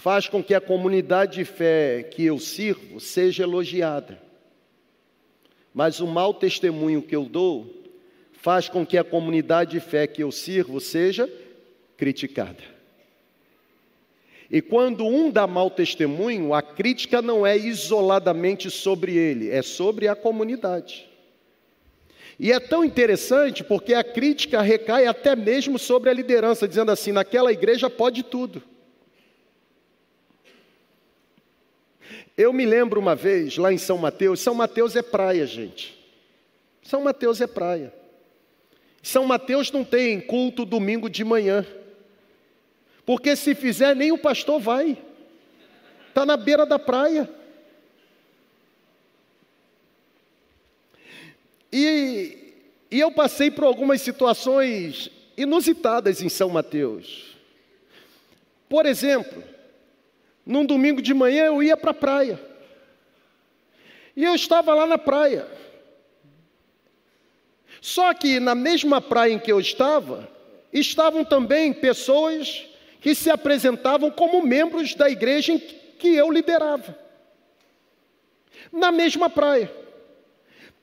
[0.00, 4.18] faz com que a comunidade de fé que eu sirvo seja elogiada.
[5.74, 7.84] Mas o mau testemunho que eu dou
[8.32, 11.30] faz com que a comunidade de fé que eu sirvo seja
[11.98, 12.62] criticada.
[14.50, 20.08] E quando um dá mau testemunho, a crítica não é isoladamente sobre ele, é sobre
[20.08, 21.06] a comunidade.
[22.38, 27.12] E é tão interessante porque a crítica recai até mesmo sobre a liderança, dizendo assim:
[27.12, 28.69] naquela igreja pode tudo.
[32.40, 35.94] Eu me lembro uma vez, lá em São Mateus, São Mateus é praia, gente.
[36.82, 37.92] São Mateus é praia.
[39.02, 41.66] São Mateus não tem culto domingo de manhã.
[43.04, 44.96] Porque se fizer, nem o pastor vai.
[46.08, 47.28] Está na beira da praia.
[51.70, 52.54] E,
[52.90, 57.36] e eu passei por algumas situações inusitadas em São Mateus.
[58.66, 59.44] Por exemplo,
[60.50, 62.40] num domingo de manhã eu ia para a praia.
[64.16, 65.46] E eu estava lá na praia.
[67.80, 70.28] Só que na mesma praia em que eu estava,
[70.72, 72.66] estavam também pessoas
[73.00, 76.98] que se apresentavam como membros da igreja em que eu liderava.
[78.72, 79.72] na mesma praia.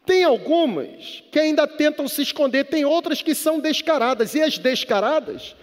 [0.05, 5.55] Tem algumas que ainda tentam se esconder, tem outras que são descaradas, e as descaradas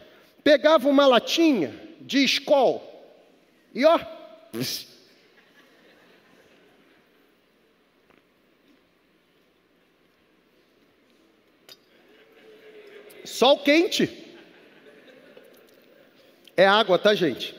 [0.43, 2.94] pegavam uma latinha de escol
[3.75, 3.99] e ó,
[13.25, 14.23] sol quente.
[16.57, 17.55] É água, tá, gente?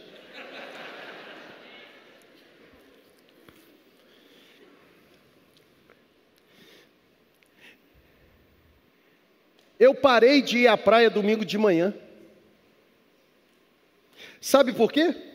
[9.78, 11.94] Eu parei de ir à praia domingo de manhã.
[14.40, 15.35] Sabe por quê?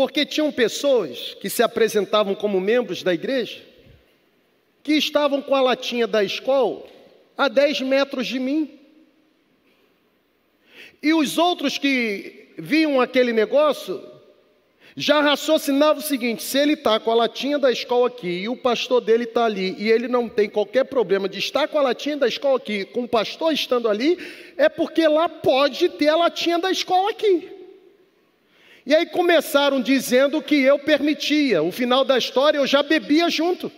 [0.00, 3.60] Porque tinham pessoas que se apresentavam como membros da igreja,
[4.82, 6.84] que estavam com a latinha da escola
[7.36, 8.80] a 10 metros de mim.
[11.02, 14.02] E os outros que viam aquele negócio
[14.96, 18.56] já raciocinava o seguinte: se ele está com a latinha da escola aqui e o
[18.56, 22.16] pastor dele está ali e ele não tem qualquer problema de estar com a latinha
[22.16, 24.16] da escola aqui, com o pastor estando ali,
[24.56, 27.59] é porque lá pode ter a latinha da escola aqui.
[28.86, 31.62] E aí começaram dizendo que eu permitia.
[31.62, 33.70] O final da história eu já bebia junto.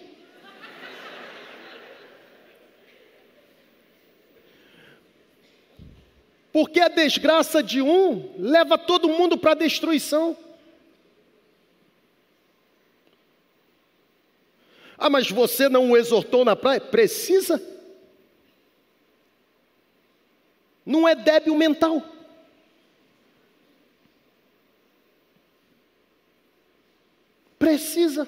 [6.53, 10.37] Porque a desgraça de um leva todo mundo para a destruição.
[14.99, 16.81] Ah, mas você não o exortou na praia?
[16.81, 17.61] Precisa.
[20.85, 22.12] Não é débil mental.
[27.63, 28.27] Precisa.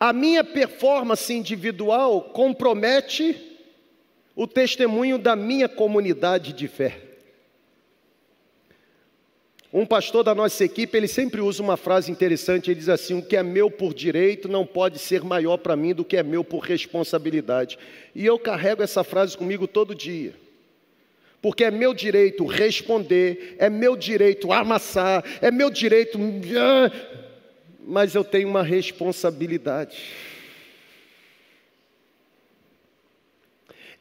[0.00, 3.58] A minha performance individual compromete
[4.34, 6.98] o testemunho da minha comunidade de fé.
[9.70, 13.22] Um pastor da nossa equipe, ele sempre usa uma frase interessante, ele diz assim: "O
[13.22, 16.42] que é meu por direito não pode ser maior para mim do que é meu
[16.42, 17.78] por responsabilidade".
[18.14, 20.42] E eu carrego essa frase comigo todo dia.
[21.44, 26.18] Porque é meu direito responder, é meu direito amassar, é meu direito,
[26.58, 26.90] ah,
[27.86, 30.04] mas eu tenho uma responsabilidade.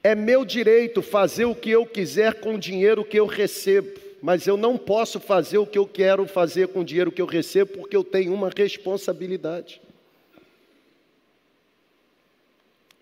[0.02, 4.48] É meu direito fazer o que eu quiser com o dinheiro que eu recebo mas
[4.48, 7.74] eu não posso fazer o que eu quero fazer com o dinheiro que eu recebo,
[7.74, 9.82] porque eu tenho uma responsabilidade.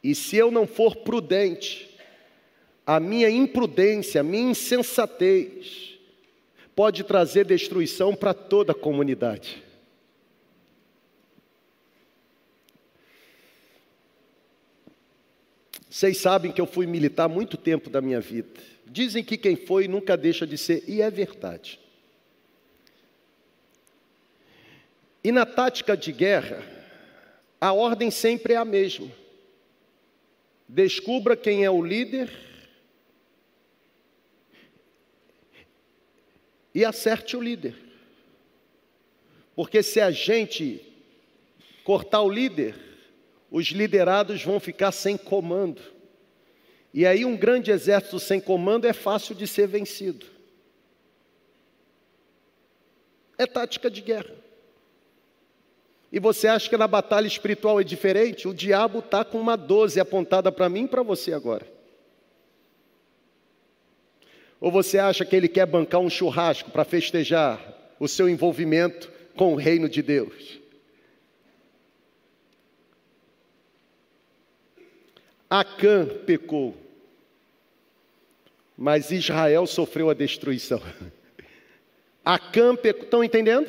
[0.03, 1.90] E se eu não for prudente,
[2.95, 5.97] a minha imprudência, a minha insensatez,
[6.75, 9.63] pode trazer destruição para toda a comunidade.
[15.89, 18.59] Vocês sabem que eu fui militar muito tempo da minha vida.
[18.85, 21.79] Dizem que quem foi nunca deixa de ser, e é verdade.
[25.23, 26.61] E na tática de guerra,
[27.61, 29.09] a ordem sempre é a mesma.
[30.67, 32.50] Descubra quem é o líder
[36.73, 37.75] e acerte o líder.
[39.55, 40.81] Porque se a gente
[41.83, 42.75] cortar o líder,
[43.49, 45.81] os liderados vão ficar sem comando.
[46.93, 50.25] E aí, um grande exército sem comando é fácil de ser vencido.
[53.37, 54.35] É tática de guerra.
[56.11, 58.47] E você acha que na batalha espiritual é diferente?
[58.47, 61.65] O diabo está com uma 12 apontada para mim e para você agora.
[64.61, 67.59] Ou você acha que ele quer bancar um churrasco para festejar
[67.99, 70.61] o seu envolvimento com o reino de Deus?
[75.49, 76.77] Acã pecou,
[78.77, 80.81] mas Israel sofreu a destruição.
[82.23, 83.67] Acã pecou, estão entendendo?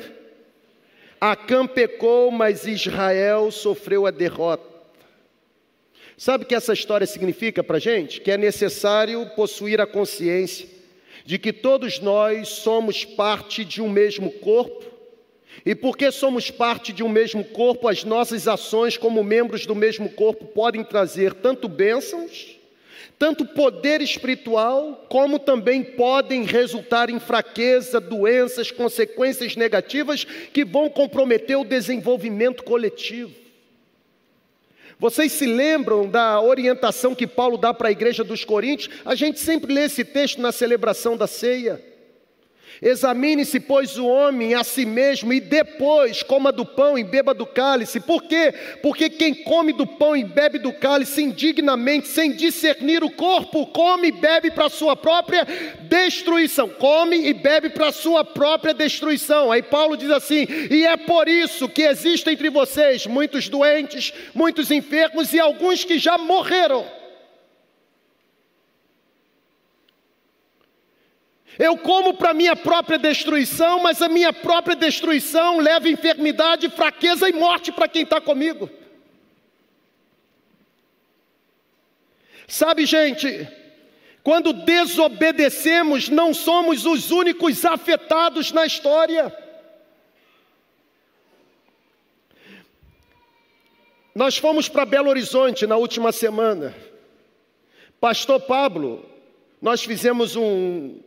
[1.19, 4.71] Acã pecou, mas Israel sofreu a derrota.
[6.15, 8.21] Sabe o que essa história significa para a gente?
[8.21, 10.72] Que é necessário possuir a consciência
[11.25, 14.93] de que todos nós somos parte de um mesmo corpo
[15.65, 20.09] e porque somos parte de um mesmo corpo, as nossas ações como membros do mesmo
[20.09, 22.59] corpo podem trazer tanto bênçãos,
[23.17, 31.57] tanto poder espiritual, como também podem resultar em fraqueza, doenças, consequências negativas que vão comprometer
[31.57, 33.42] o desenvolvimento coletivo.
[35.03, 39.01] Vocês se lembram da orientação que Paulo dá para a igreja dos Coríntios?
[39.03, 41.83] A gente sempre lê esse texto na celebração da ceia.
[42.83, 47.45] Examine-se, pois, o homem a si mesmo e depois coma do pão e beba do
[47.45, 48.01] cálice.
[48.01, 48.53] Por quê?
[48.81, 54.09] Porque quem come do pão e bebe do cálice indignamente, sem discernir o corpo, come
[54.09, 55.47] e bebe para sua própria
[55.83, 56.67] destruição.
[56.67, 59.49] Come e bebe para sua própria destruição.
[59.49, 64.71] Aí Paulo diz assim: e é por isso que existem entre vocês muitos doentes, muitos
[64.71, 67.02] enfermos e alguns que já morreram.
[71.57, 77.33] Eu como para minha própria destruição, mas a minha própria destruição leva enfermidade, fraqueza e
[77.33, 78.69] morte para quem está comigo.
[82.47, 83.47] Sabe, gente,
[84.23, 89.35] quando desobedecemos, não somos os únicos afetados na história.
[94.15, 96.75] Nós fomos para Belo Horizonte na última semana.
[97.99, 99.09] Pastor Pablo,
[99.61, 100.99] nós fizemos um,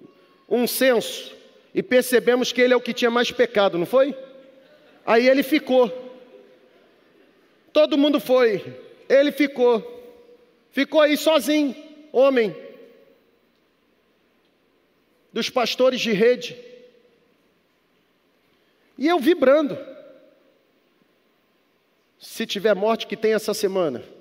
[0.48, 1.34] um censo
[1.74, 4.16] e percebemos que ele é o que tinha mais pecado, não foi?
[5.04, 5.90] Aí ele ficou.
[7.72, 8.64] Todo mundo foi,
[9.08, 9.94] ele ficou.
[10.70, 11.74] Ficou aí sozinho,
[12.12, 12.54] homem.
[15.32, 16.56] Dos pastores de rede.
[18.96, 19.78] E eu vibrando.
[22.18, 24.15] Se tiver morte, que tem essa semana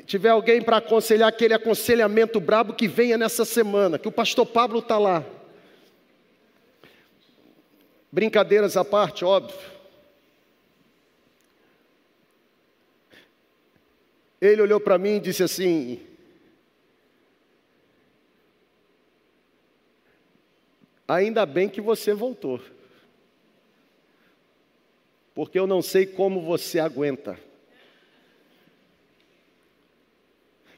[0.00, 4.80] tiver alguém para aconselhar aquele aconselhamento brabo que venha nessa semana, que o pastor Pablo
[4.80, 5.24] está lá.
[8.10, 9.58] Brincadeiras à parte, óbvio.
[14.40, 16.00] Ele olhou para mim e disse assim:
[21.08, 22.60] Ainda bem que você voltou,
[25.34, 27.38] porque eu não sei como você aguenta.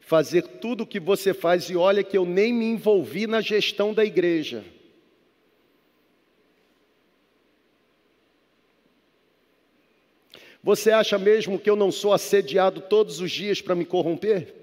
[0.07, 3.93] Fazer tudo o que você faz, e olha que eu nem me envolvi na gestão
[3.93, 4.65] da igreja.
[10.63, 14.55] Você acha mesmo que eu não sou assediado todos os dias para me corromper?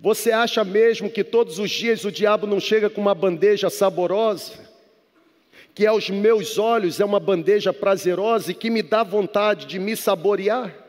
[0.00, 4.66] Você acha mesmo que todos os dias o diabo não chega com uma bandeja saborosa?
[5.74, 9.94] Que aos meus olhos é uma bandeja prazerosa e que me dá vontade de me
[9.94, 10.83] saborear?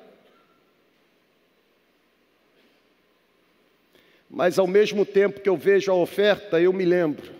[4.36, 7.31] Mas ao mesmo tempo que eu vejo a oferta, eu me lembro: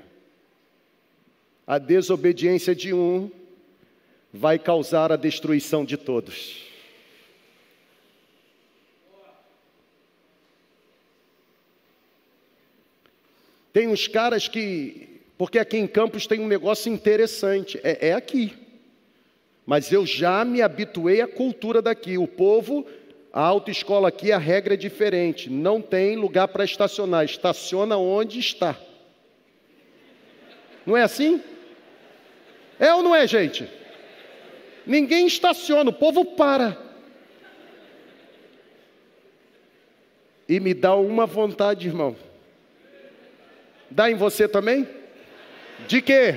[1.68, 3.30] a desobediência de um
[4.32, 6.64] vai causar a destruição de todos.
[13.74, 18.54] Tem uns caras que, porque aqui em Campos tem um negócio interessante, é, é aqui.
[19.66, 22.18] Mas eu já me habituei à cultura daqui.
[22.18, 22.88] O povo
[23.36, 25.50] a autoescola aqui, a regra é diferente.
[25.50, 27.26] Não tem lugar para estacionar.
[27.26, 28.78] Estaciona onde está.
[30.86, 31.44] Não é assim?
[32.80, 33.70] É ou não é, gente?
[34.88, 36.78] Ninguém estaciona, o povo para.
[40.48, 42.16] E me dá uma vontade, irmão.
[43.92, 44.88] Dá em você também?
[45.90, 46.36] De quê?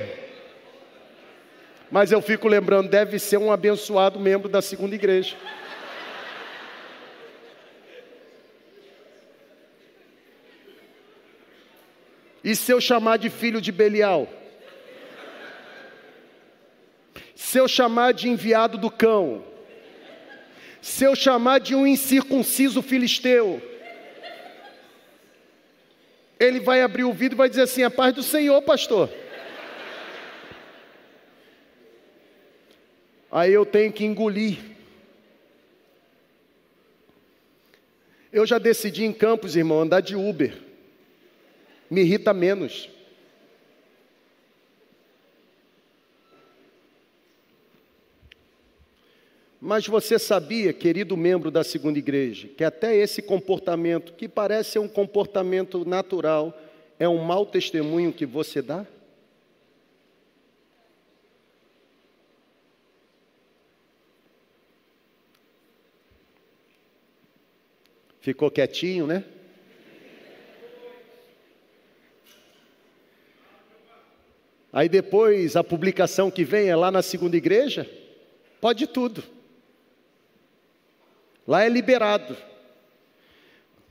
[1.93, 5.37] Mas eu fico lembrando, deve ser um abençoado membro da segunda igreja.
[12.49, 14.27] E se eu chamar de filho de Belial?
[17.35, 19.45] Se eu chamar de enviado do cão?
[20.81, 23.61] Se eu chamar de um incircunciso filisteu?
[26.41, 29.11] Ele vai abrir o vidro e vai dizer assim: a paz do Senhor, pastor.
[33.31, 34.57] Aí eu tenho que engolir.
[38.33, 40.68] Eu já decidi em Campos, irmão, andar de Uber
[41.91, 42.89] me irrita menos.
[49.61, 54.87] Mas você sabia, querido membro da segunda igreja, que até esse comportamento, que parece um
[54.87, 56.57] comportamento natural,
[56.99, 58.87] é um mau testemunho que você dá?
[68.21, 69.25] Ficou quietinho, né?
[74.73, 77.89] Aí depois a publicação que vem é lá na segunda igreja,
[78.61, 79.23] pode tudo.
[81.47, 82.37] Lá é liberado.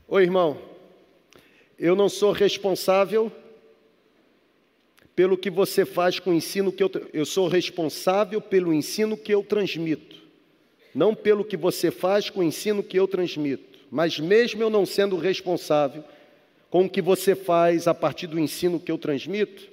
[0.06, 0.58] Ô irmão,
[1.78, 3.32] eu não sou responsável
[5.14, 9.34] pelo que você faz com o ensino que eu eu sou responsável pelo ensino que
[9.34, 10.16] eu transmito,
[10.94, 13.80] não pelo que você faz com o ensino que eu transmito.
[13.90, 16.04] Mas mesmo eu não sendo responsável,
[16.70, 19.68] com o que você faz a partir do ensino que eu transmito,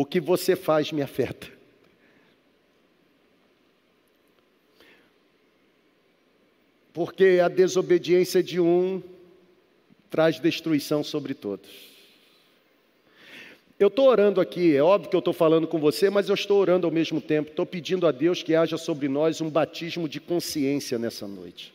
[0.00, 1.48] o que você faz me afeta.
[6.92, 9.02] Porque a desobediência de um
[10.08, 11.68] traz destruição sobre todos.
[13.76, 16.60] Eu estou orando aqui, é óbvio que eu estou falando com você, mas eu estou
[16.60, 20.20] orando ao mesmo tempo, estou pedindo a Deus que haja sobre nós um batismo de
[20.20, 21.74] consciência nessa noite.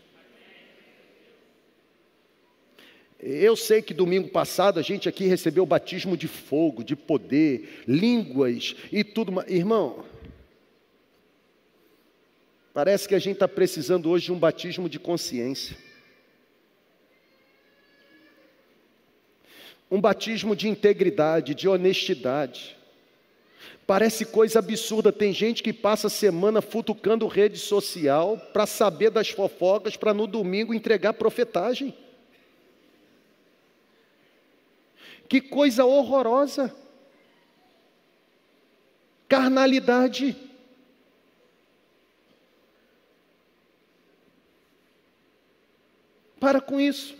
[3.25, 7.83] Eu sei que domingo passado a gente aqui recebeu o batismo de fogo, de poder,
[7.87, 9.33] línguas e tudo.
[9.47, 10.03] Irmão,
[12.73, 15.77] parece que a gente está precisando hoje de um batismo de consciência.
[19.93, 22.75] um batismo de integridade, de honestidade.
[23.85, 29.29] Parece coisa absurda, tem gente que passa a semana futucando rede social para saber das
[29.29, 31.93] fofocas, para no domingo entregar profetagem.
[35.33, 36.71] Que coisa horrorosa.
[39.27, 40.37] Carnalidade.
[46.39, 47.15] Para com isso.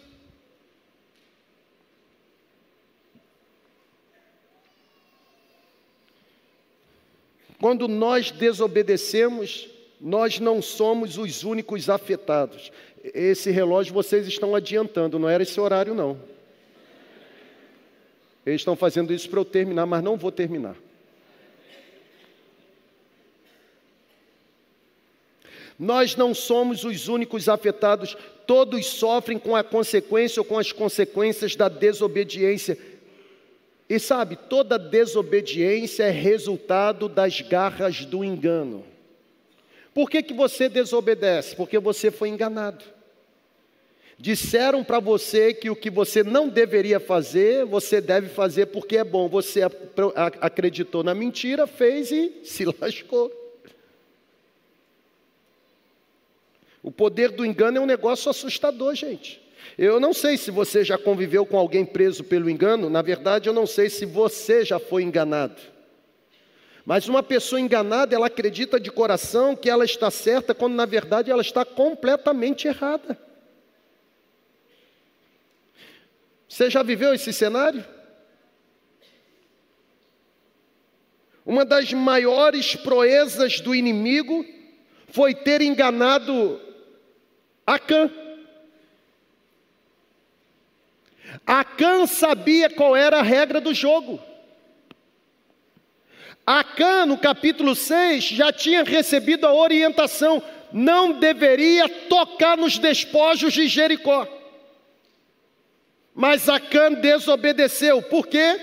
[7.60, 9.68] Quando nós desobedecemos,
[10.00, 12.72] nós não somos os únicos afetados.
[13.04, 16.33] Esse relógio vocês estão adiantando, não era esse horário, não.
[18.46, 20.76] Eles estão fazendo isso para eu terminar, mas não vou terminar.
[25.80, 28.16] Nós não somos os únicos afetados,
[28.46, 32.78] todos sofrem com a consequência ou com as consequências da desobediência.
[33.90, 38.86] E sabe, toda desobediência é resultado das garras do engano.
[39.94, 41.56] Por que, que você desobedece?
[41.56, 42.84] Porque você foi enganado.
[44.18, 49.04] Disseram para você que o que você não deveria fazer, você deve fazer porque é
[49.04, 49.28] bom.
[49.28, 49.62] Você
[50.40, 53.32] acreditou na mentira, fez e se lascou.
[56.82, 59.42] O poder do engano é um negócio assustador, gente.
[59.78, 63.54] Eu não sei se você já conviveu com alguém preso pelo engano, na verdade, eu
[63.54, 65.56] não sei se você já foi enganado.
[66.86, 71.32] Mas uma pessoa enganada, ela acredita de coração que ela está certa, quando na verdade
[71.32, 73.18] ela está completamente errada.
[76.54, 77.84] Você já viveu esse cenário?
[81.44, 84.46] Uma das maiores proezas do inimigo
[85.08, 86.62] foi ter enganado
[87.66, 88.08] Acã.
[91.44, 94.22] Acã sabia qual era a regra do jogo.
[96.46, 103.68] Acã, no capítulo 6, já tinha recebido a orientação: não deveria tocar nos despojos de
[103.68, 104.43] Jericó.
[106.14, 108.02] Mas Acã desobedeceu.
[108.02, 108.60] Por quê?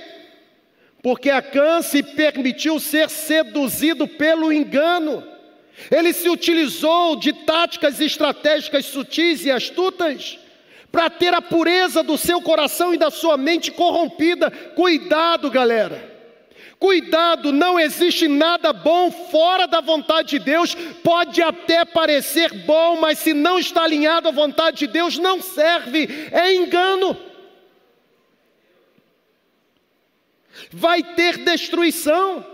[1.03, 5.27] Porque Acã se permitiu ser seduzido pelo engano.
[5.91, 10.39] Ele se utilizou de táticas estratégicas sutis e astutas
[10.93, 14.51] para ter a pureza do seu coração e da sua mente corrompida.
[14.51, 16.11] Cuidado, galera.
[16.79, 20.75] Cuidado, não existe nada bom fora da vontade de Deus.
[20.75, 26.09] Pode até parecer bom, mas se não está alinhado à vontade de Deus, não serve.
[26.33, 27.30] É engano.
[30.71, 32.45] Vai ter destruição.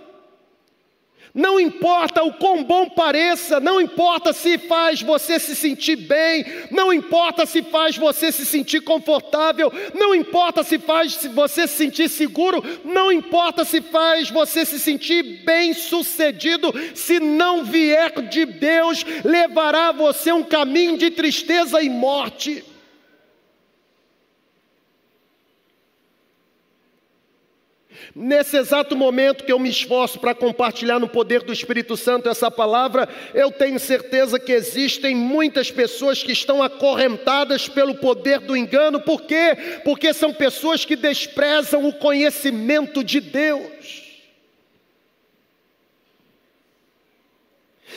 [1.36, 6.90] Não importa o quão bom pareça, não importa se faz você se sentir bem, não
[6.90, 12.64] importa se faz você se sentir confortável, não importa se faz você se sentir seguro,
[12.82, 19.92] não importa se faz você se sentir bem sucedido, se não vier de Deus, levará
[19.92, 22.64] você um caminho de tristeza e morte.
[28.14, 32.50] Nesse exato momento que eu me esforço para compartilhar no poder do Espírito Santo essa
[32.50, 39.00] palavra, eu tenho certeza que existem muitas pessoas que estão acorrentadas pelo poder do engano,
[39.00, 39.80] por quê?
[39.84, 44.06] Porque são pessoas que desprezam o conhecimento de Deus.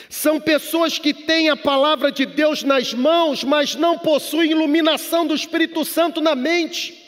[0.08, 5.34] São pessoas que têm a palavra de Deus nas mãos, mas não possuem iluminação do
[5.34, 6.99] Espírito Santo na mente.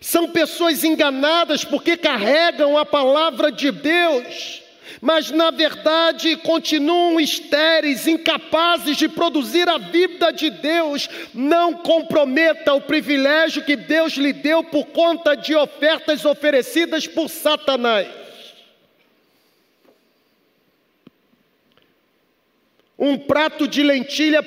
[0.00, 4.62] São pessoas enganadas porque carregam a palavra de Deus,
[5.00, 11.08] mas na verdade continuam estéreis, incapazes de produzir a vida de Deus.
[11.32, 18.08] Não comprometa o privilégio que Deus lhe deu por conta de ofertas oferecidas por Satanás.
[22.98, 24.42] Um prato de lentilha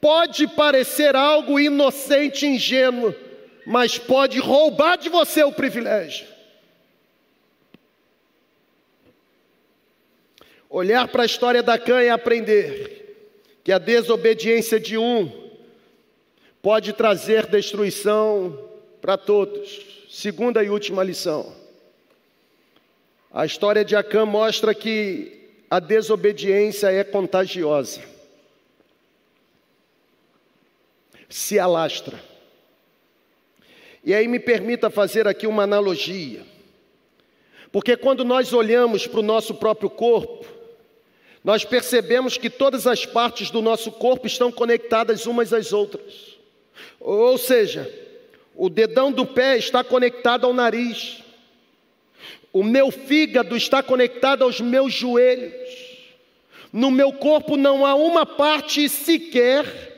[0.00, 3.14] pode parecer algo inocente, ingênuo,
[3.66, 6.26] mas pode roubar de você o privilégio.
[10.68, 13.04] Olhar para a história da Cã e aprender
[13.62, 15.44] que a desobediência de um
[16.60, 18.58] pode trazer destruição
[19.00, 20.06] para todos.
[20.10, 21.54] Segunda e última lição.
[23.32, 28.02] A história de Acã mostra que a desobediência é contagiosa.
[31.28, 32.33] Se alastra.
[34.04, 36.42] E aí me permita fazer aqui uma analogia.
[37.72, 40.44] Porque quando nós olhamos para o nosso próprio corpo,
[41.42, 46.38] nós percebemos que todas as partes do nosso corpo estão conectadas umas às outras.
[47.00, 47.92] Ou seja,
[48.54, 51.22] o dedão do pé está conectado ao nariz,
[52.52, 55.70] o meu fígado está conectado aos meus joelhos,
[56.72, 59.93] no meu corpo não há uma parte sequer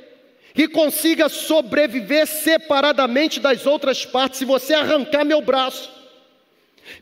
[0.57, 4.39] que consiga sobreviver separadamente das outras partes.
[4.39, 5.93] Se você arrancar meu braço,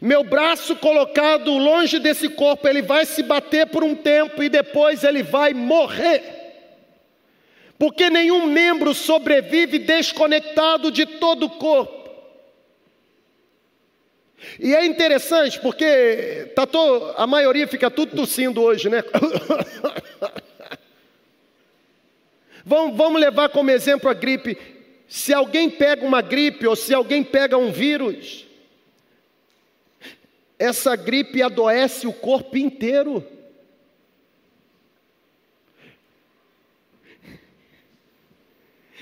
[0.00, 5.04] meu braço colocado longe desse corpo, ele vai se bater por um tempo e depois
[5.04, 6.34] ele vai morrer.
[7.78, 12.10] Porque nenhum membro sobrevive desconectado de todo o corpo.
[14.58, 19.04] E é interessante porque tá to, a maioria fica tudo tossindo hoje, né?
[22.64, 24.56] Vamos, vamos levar como exemplo a gripe.
[25.06, 28.46] Se alguém pega uma gripe ou se alguém pega um vírus,
[30.58, 33.24] essa gripe adoece o corpo inteiro.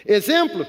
[0.04, 0.66] Exemplo: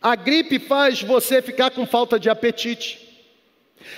[0.00, 3.01] a gripe faz você ficar com falta de apetite.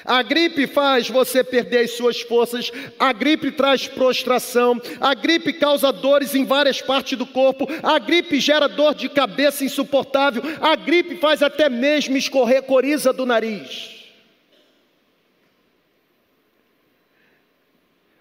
[0.05, 5.93] A gripe faz você perder as suas forças, a gripe traz prostração, a gripe causa
[5.93, 11.17] dores em várias partes do corpo, a gripe gera dor de cabeça insuportável, a gripe
[11.17, 13.95] faz até mesmo escorrer coriza do nariz.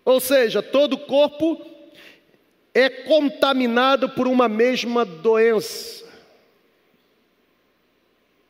[0.06, 1.66] Ou seja, todo o corpo
[2.74, 6.04] é contaminado por uma mesma doença.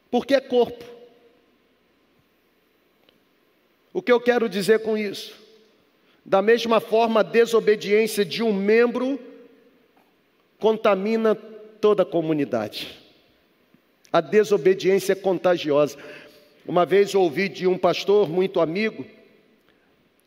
[0.09, 0.92] Porque é corpo.
[3.93, 5.33] O que eu quero dizer com isso?
[6.25, 9.19] Da mesma forma, a desobediência de um membro
[10.59, 12.97] contamina toda a comunidade.
[14.11, 15.97] A desobediência é contagiosa.
[16.65, 19.05] Uma vez ouvi de um pastor muito amigo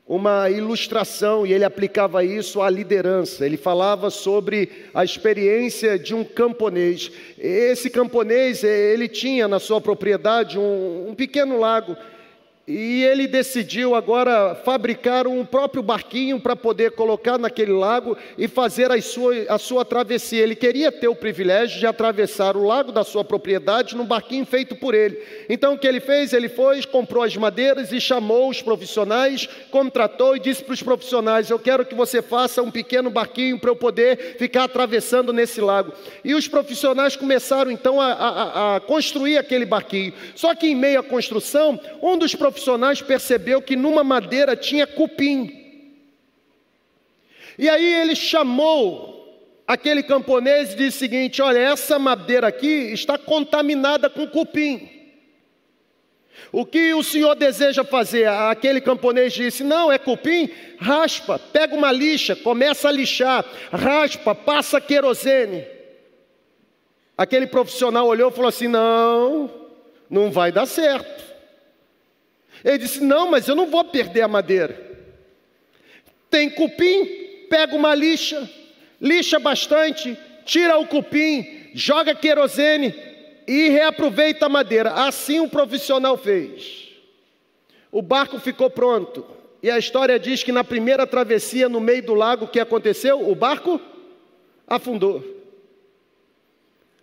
[0.06, 3.44] uma ilustração e ele aplicava isso à liderança.
[3.44, 7.10] Ele falava sobre a experiência de um camponês.
[7.36, 11.96] Esse camponês, ele tinha na sua propriedade um, um pequeno lago
[12.68, 18.90] e ele decidiu agora fabricar um próprio barquinho para poder colocar naquele lago e fazer
[18.90, 20.42] a sua, a sua travessia.
[20.42, 24.74] Ele queria ter o privilégio de atravessar o lago da sua propriedade num barquinho feito
[24.74, 25.16] por ele.
[25.48, 26.32] Então o que ele fez?
[26.32, 31.50] Ele foi, comprou as madeiras e chamou os profissionais, contratou e disse para os profissionais:
[31.50, 35.92] Eu quero que você faça um pequeno barquinho para eu poder ficar atravessando nesse lago.
[36.24, 40.12] E os profissionais começaram então a, a, a construir aquele barquinho.
[40.34, 44.86] Só que em meio à construção, um dos profissionais profissionais percebeu que numa madeira tinha
[44.86, 45.62] cupim.
[47.58, 49.14] E aí ele chamou
[49.66, 54.88] aquele camponês e disse o seguinte: Olha, essa madeira aqui está contaminada com cupim.
[56.50, 58.26] O que o senhor deseja fazer?
[58.26, 64.80] Aquele camponês disse: Não, é cupim, raspa, pega uma lixa, começa a lixar, raspa, passa
[64.80, 65.64] querosene.
[67.18, 69.50] Aquele profissional olhou e falou assim: Não,
[70.08, 71.35] não vai dar certo.
[72.66, 74.76] Ele disse: Não, mas eu não vou perder a madeira.
[76.28, 77.06] Tem cupim,
[77.48, 78.50] pega uma lixa,
[79.00, 82.92] lixa bastante, tira o cupim, joga querosene
[83.46, 84.90] e reaproveita a madeira.
[84.90, 86.88] Assim o profissional fez.
[87.92, 89.24] O barco ficou pronto.
[89.62, 93.30] E a história diz que na primeira travessia no meio do lago, o que aconteceu?
[93.30, 93.80] O barco
[94.66, 95.24] afundou.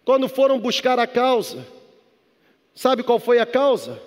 [0.03, 1.65] Quando foram buscar a causa,
[2.75, 3.99] sabe qual foi a causa?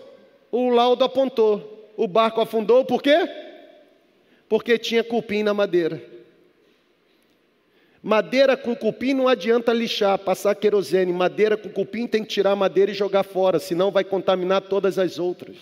[0.51, 1.92] O laudo apontou.
[1.97, 3.16] O barco afundou por quê?
[4.49, 6.03] Porque tinha cupim na madeira.
[8.03, 11.12] Madeira com cupim não adianta lixar, passar querosene.
[11.12, 14.99] Madeira com cupim tem que tirar a madeira e jogar fora, senão vai contaminar todas
[14.99, 15.57] as outras.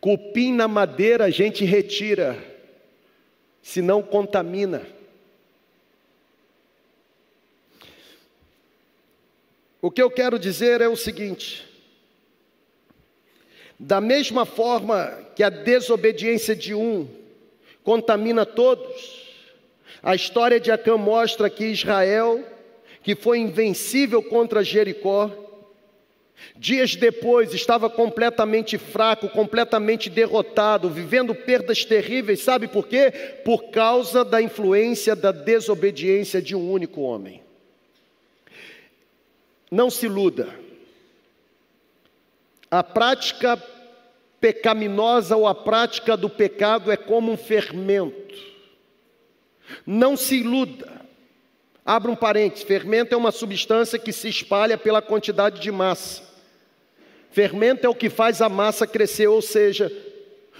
[0.00, 2.42] Cupim na madeira a gente retira,
[3.60, 4.95] senão contamina.
[9.86, 11.64] O que eu quero dizer é o seguinte:
[13.78, 17.06] Da mesma forma que a desobediência de um
[17.84, 19.30] contamina todos,
[20.02, 22.44] a história de Acã mostra que Israel,
[23.00, 25.30] que foi invencível contra Jericó,
[26.56, 33.12] Dias depois estava completamente fraco, completamente derrotado, vivendo perdas terríveis, sabe por quê?
[33.44, 37.45] Por causa da influência da desobediência de um único homem.
[39.70, 40.48] Não se iluda,
[42.70, 43.60] a prática
[44.40, 48.36] pecaminosa ou a prática do pecado é como um fermento.
[49.84, 51.00] Não se iluda.
[51.84, 56.22] Abra um parênteses: fermento é uma substância que se espalha pela quantidade de massa.
[57.30, 59.92] Fermento é o que faz a massa crescer, ou seja,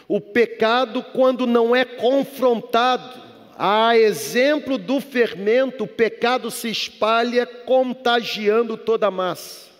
[0.06, 3.25] o pecado, quando não é confrontado,
[3.58, 9.70] a exemplo do fermento, o pecado se espalha contagiando toda a massa.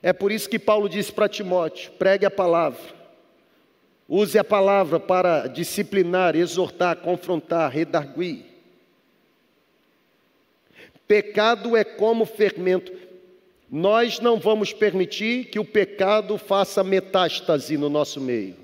[0.00, 2.80] É por isso que Paulo disse para Timóteo: pregue a palavra,
[4.08, 8.44] use a palavra para disciplinar, exortar, confrontar, redarguir.
[11.08, 12.92] Pecado é como fermento.
[13.68, 18.61] Nós não vamos permitir que o pecado faça metástase no nosso meio.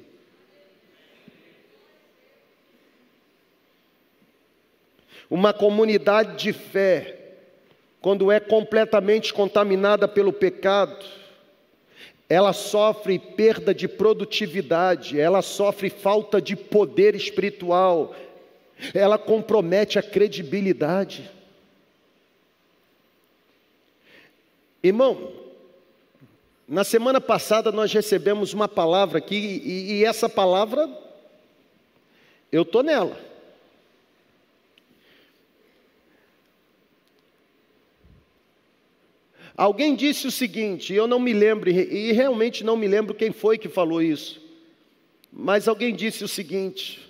[5.30, 7.18] Uma comunidade de fé,
[8.00, 11.04] quando é completamente contaminada pelo pecado,
[12.28, 18.14] ela sofre perda de produtividade, ela sofre falta de poder espiritual,
[18.94, 21.30] ela compromete a credibilidade.
[24.82, 25.32] Irmão,
[26.68, 30.88] na semana passada nós recebemos uma palavra aqui, e, e essa palavra,
[32.52, 33.18] eu estou nela.
[39.58, 43.58] Alguém disse o seguinte, eu não me lembro, e realmente não me lembro quem foi
[43.58, 44.40] que falou isso,
[45.32, 47.00] mas alguém disse o seguinte: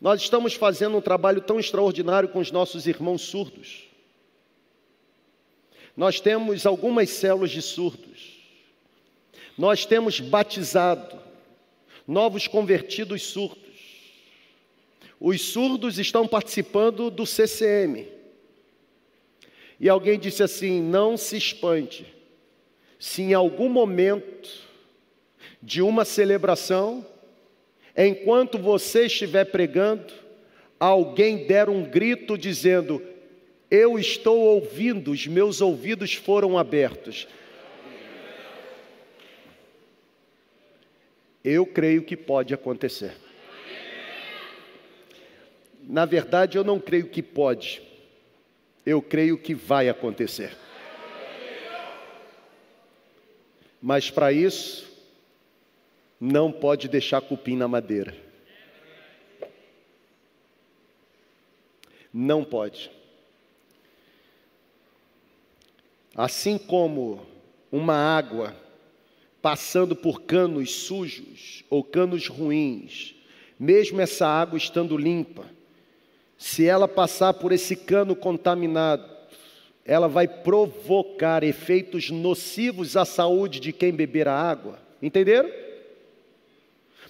[0.00, 3.82] nós estamos fazendo um trabalho tão extraordinário com os nossos irmãos surdos.
[5.96, 8.36] Nós temos algumas células de surdos.
[9.58, 11.18] Nós temos batizado
[12.06, 13.58] novos convertidos surdos.
[15.18, 18.15] Os surdos estão participando do CCM.
[19.78, 22.06] E alguém disse assim: não se espante,
[22.98, 24.50] se em algum momento
[25.62, 27.04] de uma celebração,
[27.96, 30.12] enquanto você estiver pregando,
[30.78, 33.02] alguém der um grito dizendo:
[33.70, 37.26] eu estou ouvindo, os meus ouvidos foram abertos.
[41.42, 43.14] Eu creio que pode acontecer.
[45.82, 47.80] Na verdade, eu não creio que pode,
[48.86, 50.56] eu creio que vai acontecer.
[53.82, 54.88] Mas para isso,
[56.20, 58.16] não pode deixar cupim na madeira.
[62.14, 62.90] Não pode.
[66.14, 67.26] Assim como
[67.70, 68.56] uma água
[69.42, 73.14] passando por canos sujos ou canos ruins,
[73.58, 75.44] mesmo essa água estando limpa,
[76.38, 79.04] se ela passar por esse cano contaminado,
[79.84, 84.78] ela vai provocar efeitos nocivos à saúde de quem beber a água.
[85.00, 85.50] Entenderam?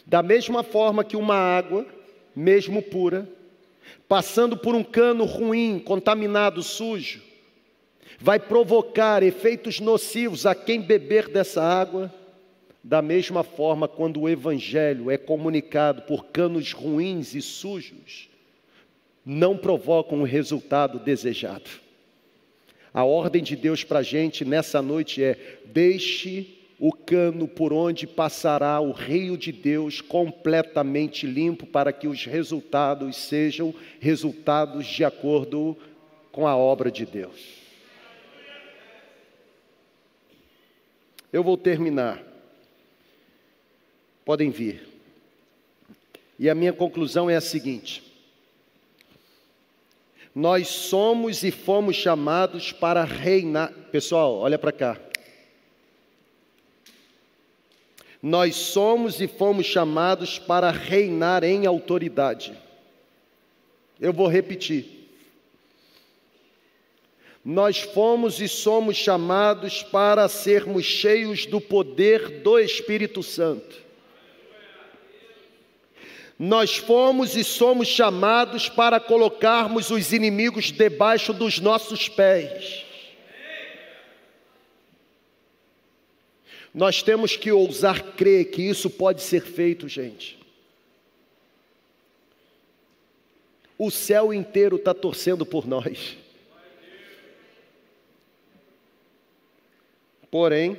[0.05, 1.87] Da mesma forma que uma água,
[2.35, 3.29] mesmo pura,
[4.07, 7.23] passando por um cano ruim, contaminado, sujo,
[8.21, 12.13] vai provocar efeitos nocivos a quem beber dessa água.
[12.85, 18.29] Da mesma forma, quando o Evangelho é comunicado por canos ruins e sujos,
[19.27, 21.69] não provocam o resultado desejado.
[22.95, 28.07] A ordem de Deus para a gente nessa noite é: deixe o cano por onde
[28.07, 35.77] passará o rio de Deus completamente limpo, para que os resultados sejam resultados de acordo
[36.31, 37.67] com a obra de Deus.
[41.33, 42.23] Eu vou terminar.
[44.25, 44.87] Podem vir.
[46.39, 48.06] E a minha conclusão é a seguinte:
[50.37, 53.73] nós somos e fomos chamados para reinar.
[53.91, 55.01] Pessoal, olha para cá.
[58.23, 62.53] Nós somos e fomos chamados para reinar em autoridade.
[63.99, 65.09] Eu vou repetir.
[67.43, 73.86] Nós fomos e somos chamados para sermos cheios do poder do Espírito Santo.
[76.39, 82.85] Nós fomos e somos chamados para colocarmos os inimigos debaixo dos nossos pés.
[86.75, 90.39] Nós temos que ousar crer que isso pode ser feito, gente.
[93.79, 96.19] O céu inteiro está torcendo por nós.
[100.31, 100.77] Porém,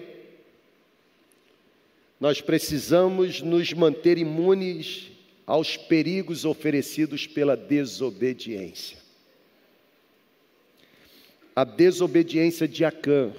[2.19, 5.16] nós precisamos nos manter imunes
[5.47, 8.97] aos perigos oferecidos pela desobediência.
[11.55, 13.31] A desobediência de Acã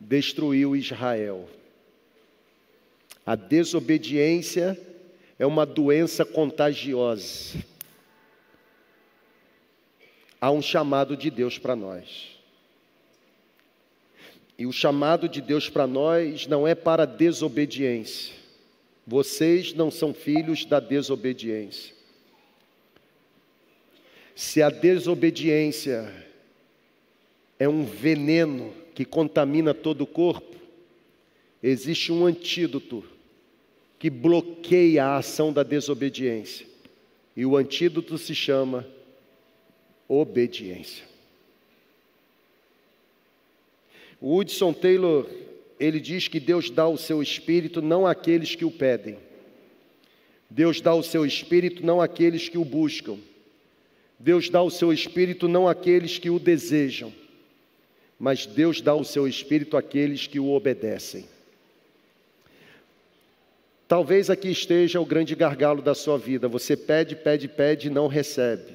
[0.00, 1.48] destruiu Israel.
[3.24, 4.78] A desobediência
[5.38, 7.58] é uma doença contagiosa.
[10.40, 12.34] Há um chamado de Deus para nós.
[14.58, 18.43] E o chamado de Deus para nós não é para desobediência.
[19.06, 21.94] Vocês não são filhos da desobediência.
[24.34, 26.12] Se a desobediência
[27.58, 30.56] é um veneno que contamina todo o corpo,
[31.62, 33.04] existe um antídoto
[33.98, 36.66] que bloqueia a ação da desobediência.
[37.36, 38.86] E o antídoto se chama
[40.08, 41.04] obediência.
[44.20, 45.28] O Hudson Taylor,
[45.78, 49.18] ele diz que Deus dá o seu espírito não àqueles que o pedem.
[50.48, 53.18] Deus dá o seu espírito não àqueles que o buscam.
[54.18, 57.12] Deus dá o seu espírito não àqueles que o desejam.
[58.18, 61.26] Mas Deus dá o seu espírito àqueles que o obedecem.
[63.88, 66.48] Talvez aqui esteja o grande gargalo da sua vida.
[66.48, 68.72] Você pede, pede, pede e não recebe.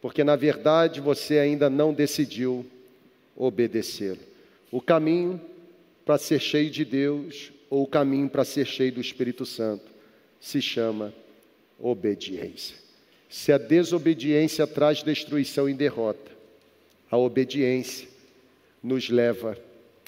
[0.00, 2.64] Porque na verdade você ainda não decidiu
[3.36, 4.30] obedecê-lo
[4.70, 5.40] o caminho
[6.10, 9.92] para ser cheio de Deus ou o caminho para ser cheio do Espírito Santo
[10.40, 11.14] se chama
[11.78, 12.74] obediência.
[13.28, 16.32] Se a desobediência traz destruição e derrota,
[17.08, 18.08] a obediência
[18.82, 19.56] nos leva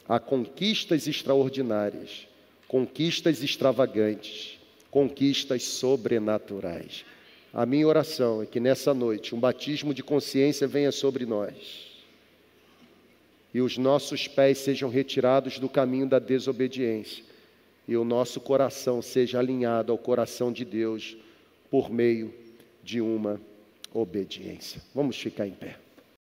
[0.09, 2.27] a conquistas extraordinárias,
[2.67, 4.59] conquistas extravagantes,
[4.91, 7.05] conquistas sobrenaturais.
[7.55, 11.92] A minha oração é que nessa noite um batismo de consciência venha sobre nós
[13.53, 17.25] e os nossos pés sejam retirados do caminho da desobediência
[17.87, 21.17] e o nosso coração seja alinhado ao coração de Deus
[21.71, 22.33] por meio
[22.83, 23.41] de uma
[23.93, 24.81] obediência.
[24.95, 25.77] Vamos ficar em pé.